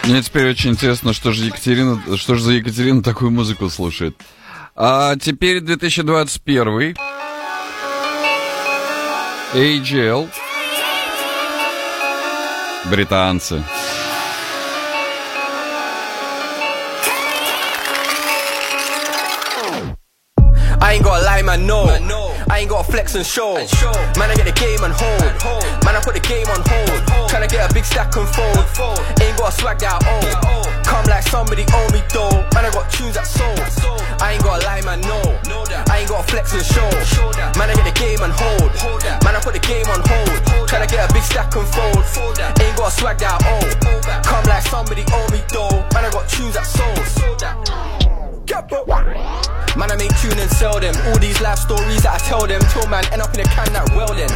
[0.03, 4.15] Мне теперь очень интересно, что же Екатерина, что же за Екатерина такую музыку слушает.
[4.75, 6.95] А теперь 2021.
[9.53, 10.29] AGL.
[12.85, 13.63] Британцы.
[20.83, 22.20] I ain't gotta lie, man, no.
[22.49, 23.55] I ain't gotta flex and show.
[24.17, 25.21] Man, I get the game on hold.
[25.85, 27.01] Man, I put the game on hold.
[27.29, 28.65] Tryna get a big stack and fold.
[29.21, 30.83] Ain't got a swag that I own.
[30.83, 32.43] Come like somebody owe me though.
[32.53, 33.59] Man, I got tunes that sold.
[34.21, 35.21] I ain't gotta lie, man, no.
[35.91, 36.89] I ain't gotta flex and show.
[37.57, 38.71] Man, I get the game on hold.
[39.23, 40.67] Man, I put the game on hold.
[40.67, 42.03] Tryna get a big stack and fold.
[42.59, 44.23] Ain't got a swag that I own.
[44.23, 45.83] Come like somebody owe me though.
[45.93, 48.00] Man, I got tunes that sold.
[49.77, 50.93] Man, I make tune and sell them.
[51.07, 52.59] All these life stories that I tell them.
[52.71, 54.29] Till man end up in a can that welding.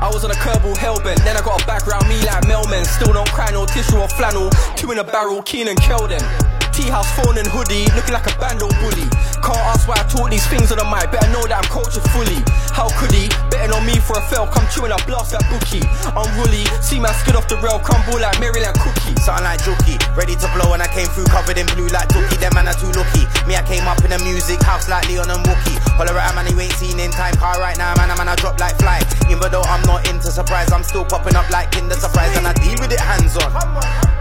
[0.00, 1.24] I was on a kerbal hellbent.
[1.24, 2.84] Then I got a back round me like Melman.
[2.84, 4.50] Still don't cry no tissue or flannel.
[4.76, 6.61] Two in a barrel, keen and them.
[6.72, 9.04] Tea house phone and hoodie, looking like a bando bully.
[9.44, 11.12] Can't ask why I talk these things on the mic.
[11.12, 12.40] Better know that I'm cultured fully.
[12.72, 13.28] How could he?
[13.52, 15.84] Betting on me for a fail, come chewing a blast that bookie.
[16.16, 19.12] Unruly, see man skid off the rail, crumble like Maryland cookie.
[19.20, 22.40] Something like jokey, ready to blow and I came through covered in blue like Dookie.
[22.40, 23.28] Them man are too lucky.
[23.44, 25.76] Me, I came up in the music house like Leon and Wookie.
[26.00, 27.36] Holler at a man, you ain't seen in time.
[27.36, 29.04] Car right now, man, I'm man, I drop like fly.
[29.28, 32.56] Even though I'm not into surprise, I'm still popping up like Kinder Surprise, and I
[32.56, 33.52] deal with it hands on.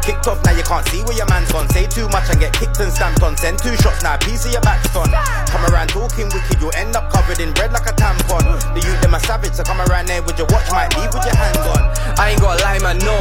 [0.02, 1.70] Kicked off, now you can't see where your man's gone.
[1.70, 3.38] Say too much and get kicked and stamped on.
[3.38, 5.14] Send two shots, now a piece of your back's done.
[5.48, 8.42] Come around talking wicked, you'll end up covered in red like a tampon.
[8.74, 11.26] The youth, them a savage, so come around there with your watch, might leave with
[11.26, 11.84] your hands on.
[12.18, 13.14] I ain't gotta lie, man, no.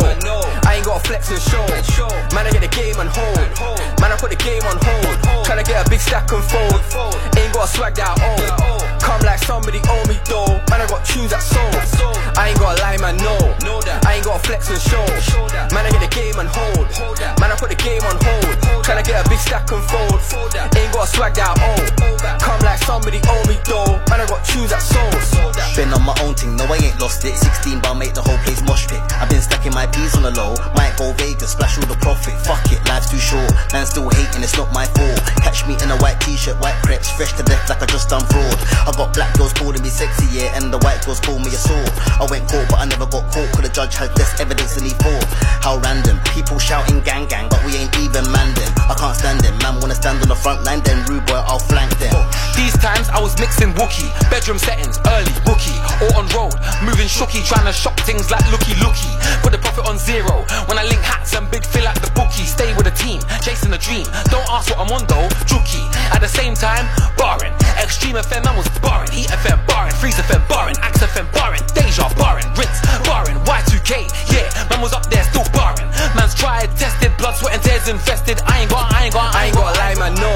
[0.64, 1.66] I ain't gotta flex and show.
[2.32, 3.36] Man, I get the game on hold.
[4.00, 5.16] Man, I put the game on hold.
[5.44, 6.80] Tryna get a big stack and fold.
[7.36, 8.40] Ain't got a swag that own.
[9.00, 10.60] Come like somebody owe me though.
[10.72, 11.76] Man, I got tunes that sold.
[12.38, 13.36] I ain't gotta lie, man, no.
[14.06, 15.04] I ain't gotta flex and show.
[15.74, 16.69] Man, I get the game on hold.
[17.40, 18.56] Man, I put the game on hold.
[18.84, 20.20] Tryna get a big stack and fold.
[20.76, 22.38] Ain't got a swag that I.
[22.38, 23.98] Come like somebody owe me though.
[24.08, 25.16] Man, I got tunes that sold.
[25.76, 27.36] Been on my own thing, no I ain't lost it.
[27.36, 29.00] 16 but I make the whole place mosh pit.
[29.16, 30.54] I've been stacking my peas on the low.
[30.76, 32.34] Might go Vegas, splash all the profit.
[32.46, 33.50] Fuck it, life's too short.
[33.72, 35.18] Man still hating, it's not my fault.
[35.42, 38.24] Catch me in a white t-shirt, white crepes Fresh to death like I just done
[38.30, 38.56] fraud.
[38.86, 41.58] I got black girls calling me sexy, yeah And the white girls call me a
[41.58, 41.90] sword
[42.20, 43.50] I went court but I never got caught.
[43.50, 45.24] Cause the judge had less evidence than he thought
[45.64, 48.54] How random, people shouting gang gang But we ain't even man
[48.90, 51.58] I can't stand them, man wanna stand on the front line Then rude boy, I'll
[51.58, 52.12] flank them
[52.56, 56.52] These times I was mixing Wookie, bedroom settings, early, rookie, or on road,
[56.84, 59.08] moving shooky, trying to shock things like looky looky.
[59.40, 60.44] Put the profit on zero.
[60.68, 63.70] When I link hats and big fill like the bookie, stay with the team, chasing
[63.70, 64.04] the dream.
[64.28, 65.80] Don't ask what I'm on though, jooky.
[66.12, 66.84] At the same time,
[67.16, 67.54] barring.
[67.80, 69.10] Extreme FM, man was barring.
[69.10, 69.94] Heat FM, barring.
[69.96, 70.76] Freeze FM, barring.
[70.84, 71.64] Axe FM, barring.
[71.72, 72.48] Deja, barring.
[72.52, 73.38] Rinse, barring.
[73.48, 75.88] Y2K, yeah, man was up there still barring.
[76.12, 78.42] Man's tried, tested, blood, sweat and tears invested.
[78.46, 80.32] I ain't got, I ain't got, I ain't gotta lie, man, no.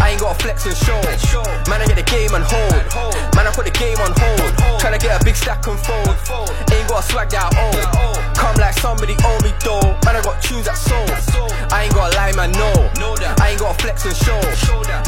[0.00, 1.00] I ain't gotta flex and show.
[1.68, 2.84] Man, I get the game on hold.
[3.34, 4.52] Man, I put the game on hold.
[4.80, 6.16] Tryna get a big stack and fold.
[6.72, 7.80] Ain't got a swag that own.
[8.36, 9.96] Come like somebody owe me though.
[10.04, 11.10] Man, I got tunes that sold.
[11.72, 12.70] I ain't gotta lie, man, no.
[13.40, 14.40] I ain't gotta flex and show.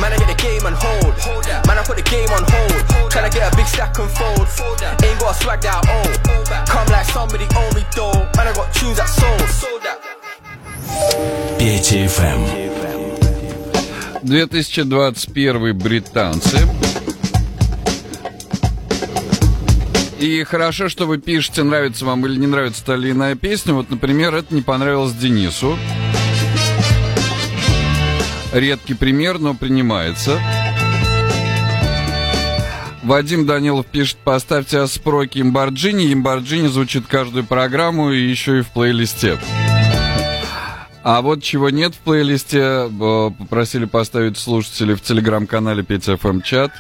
[0.01, 1.15] Man, I get the game on hold.
[1.69, 2.81] Man, I put the game on hold.
[3.12, 4.49] Tryna get a big stack and fold.
[5.05, 6.12] Ain't got a swag that own.
[6.67, 8.25] Come like somebody owe me though.
[8.36, 10.30] Man, I got tunes that sold.
[11.59, 12.70] Петя ФМ.
[14.23, 16.59] 2021 британцы.
[20.19, 23.73] И хорошо, что вы пишете, нравится вам или не нравится та или иная песня.
[23.73, 25.78] Вот, например, это не понравилось Денису.
[28.52, 30.39] Редкий пример, но принимается.
[33.02, 36.12] Вадим Данилов пишет, поставьте Аспроки Имбарджини.
[36.12, 39.39] Имбарджини звучит каждую программу и еще и в плейлисте.
[41.03, 46.73] А вот чего нет в плейлисте, э, попросили поставить слушатели в телеграм-канале 5FM чат.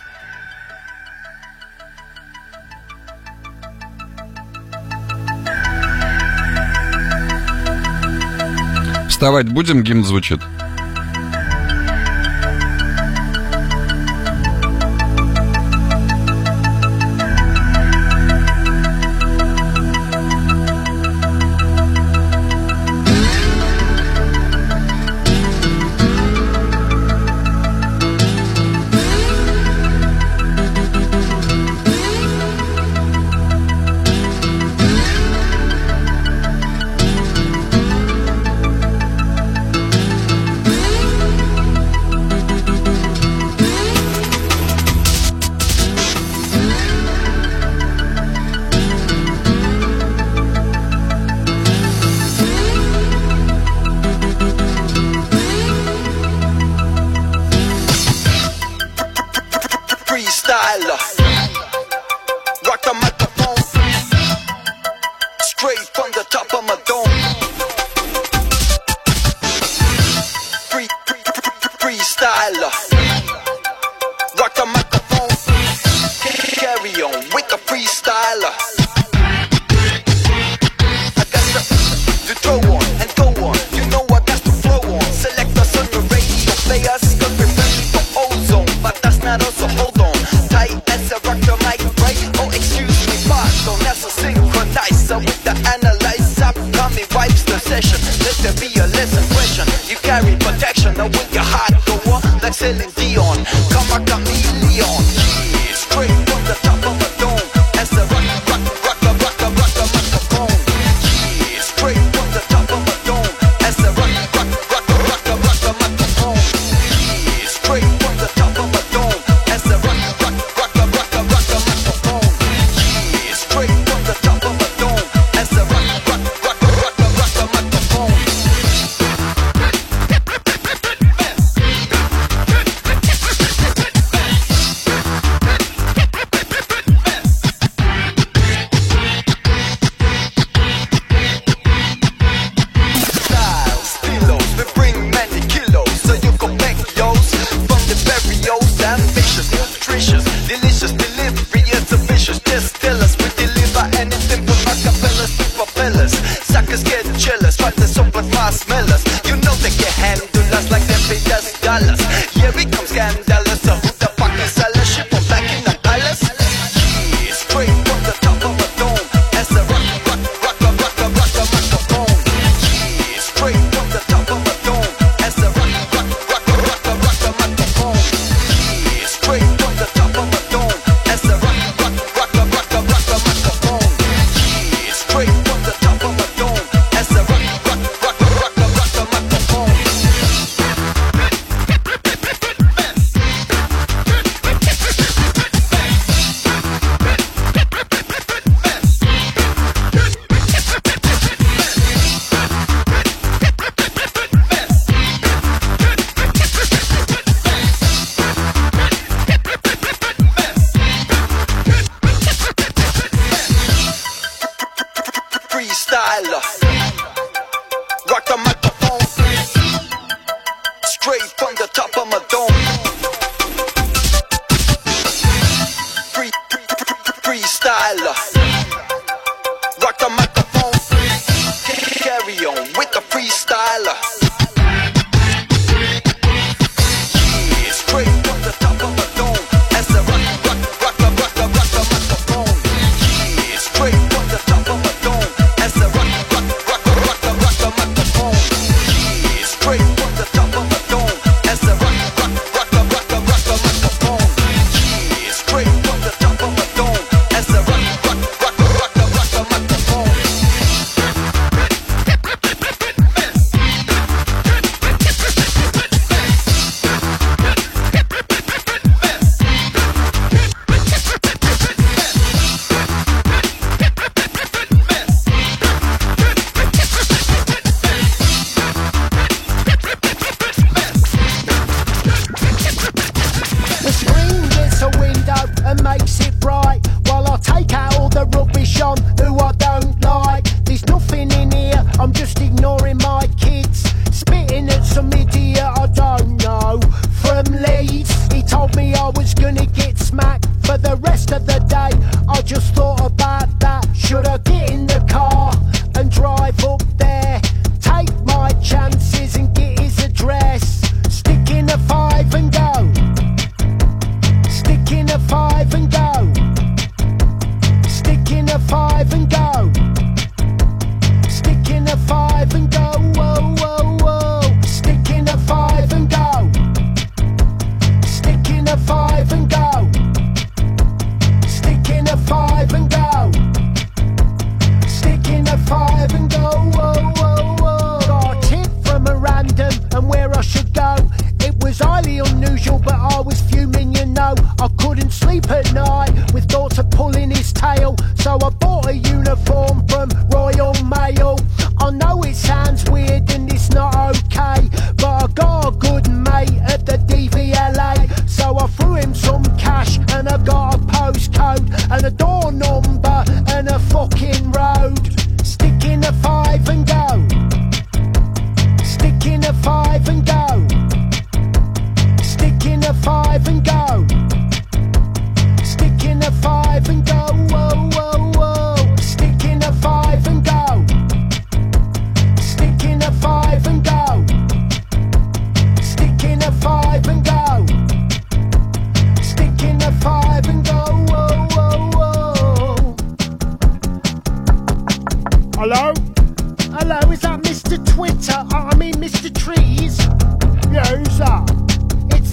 [9.08, 10.40] Вставать будем, гимн звучит.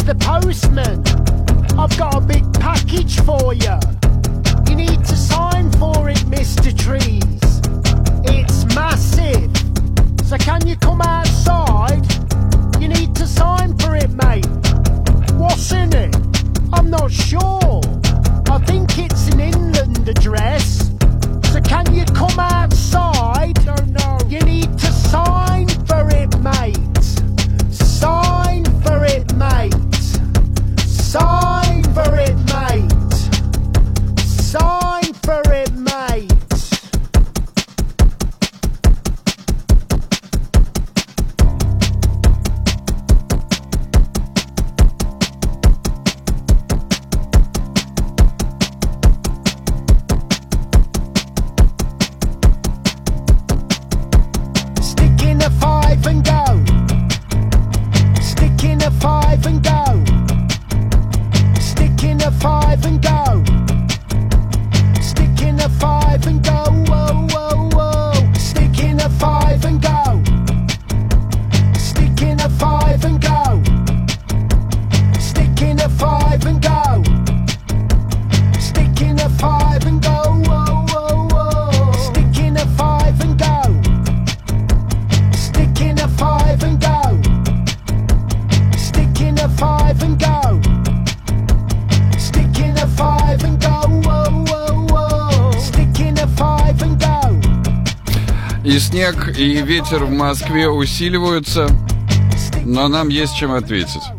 [0.07, 1.03] the postman.
[1.77, 3.77] I've got a big package for you.
[4.69, 6.71] You need to sign for it, Mr.
[6.71, 7.59] Trees.
[8.23, 9.51] It's massive.
[10.25, 12.05] So can you come outside?
[12.81, 14.47] You need to sign for it, mate.
[15.33, 16.15] What's in it?
[16.71, 17.81] I'm not sure.
[18.49, 20.89] I think it's an inland address.
[21.51, 23.55] So can you come outside?
[23.65, 24.16] Don't know.
[99.37, 101.67] И ветер в Москве усиливаются,
[102.65, 104.16] но нам есть чем ответить.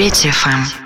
[0.00, 0.79] Петя ФМ.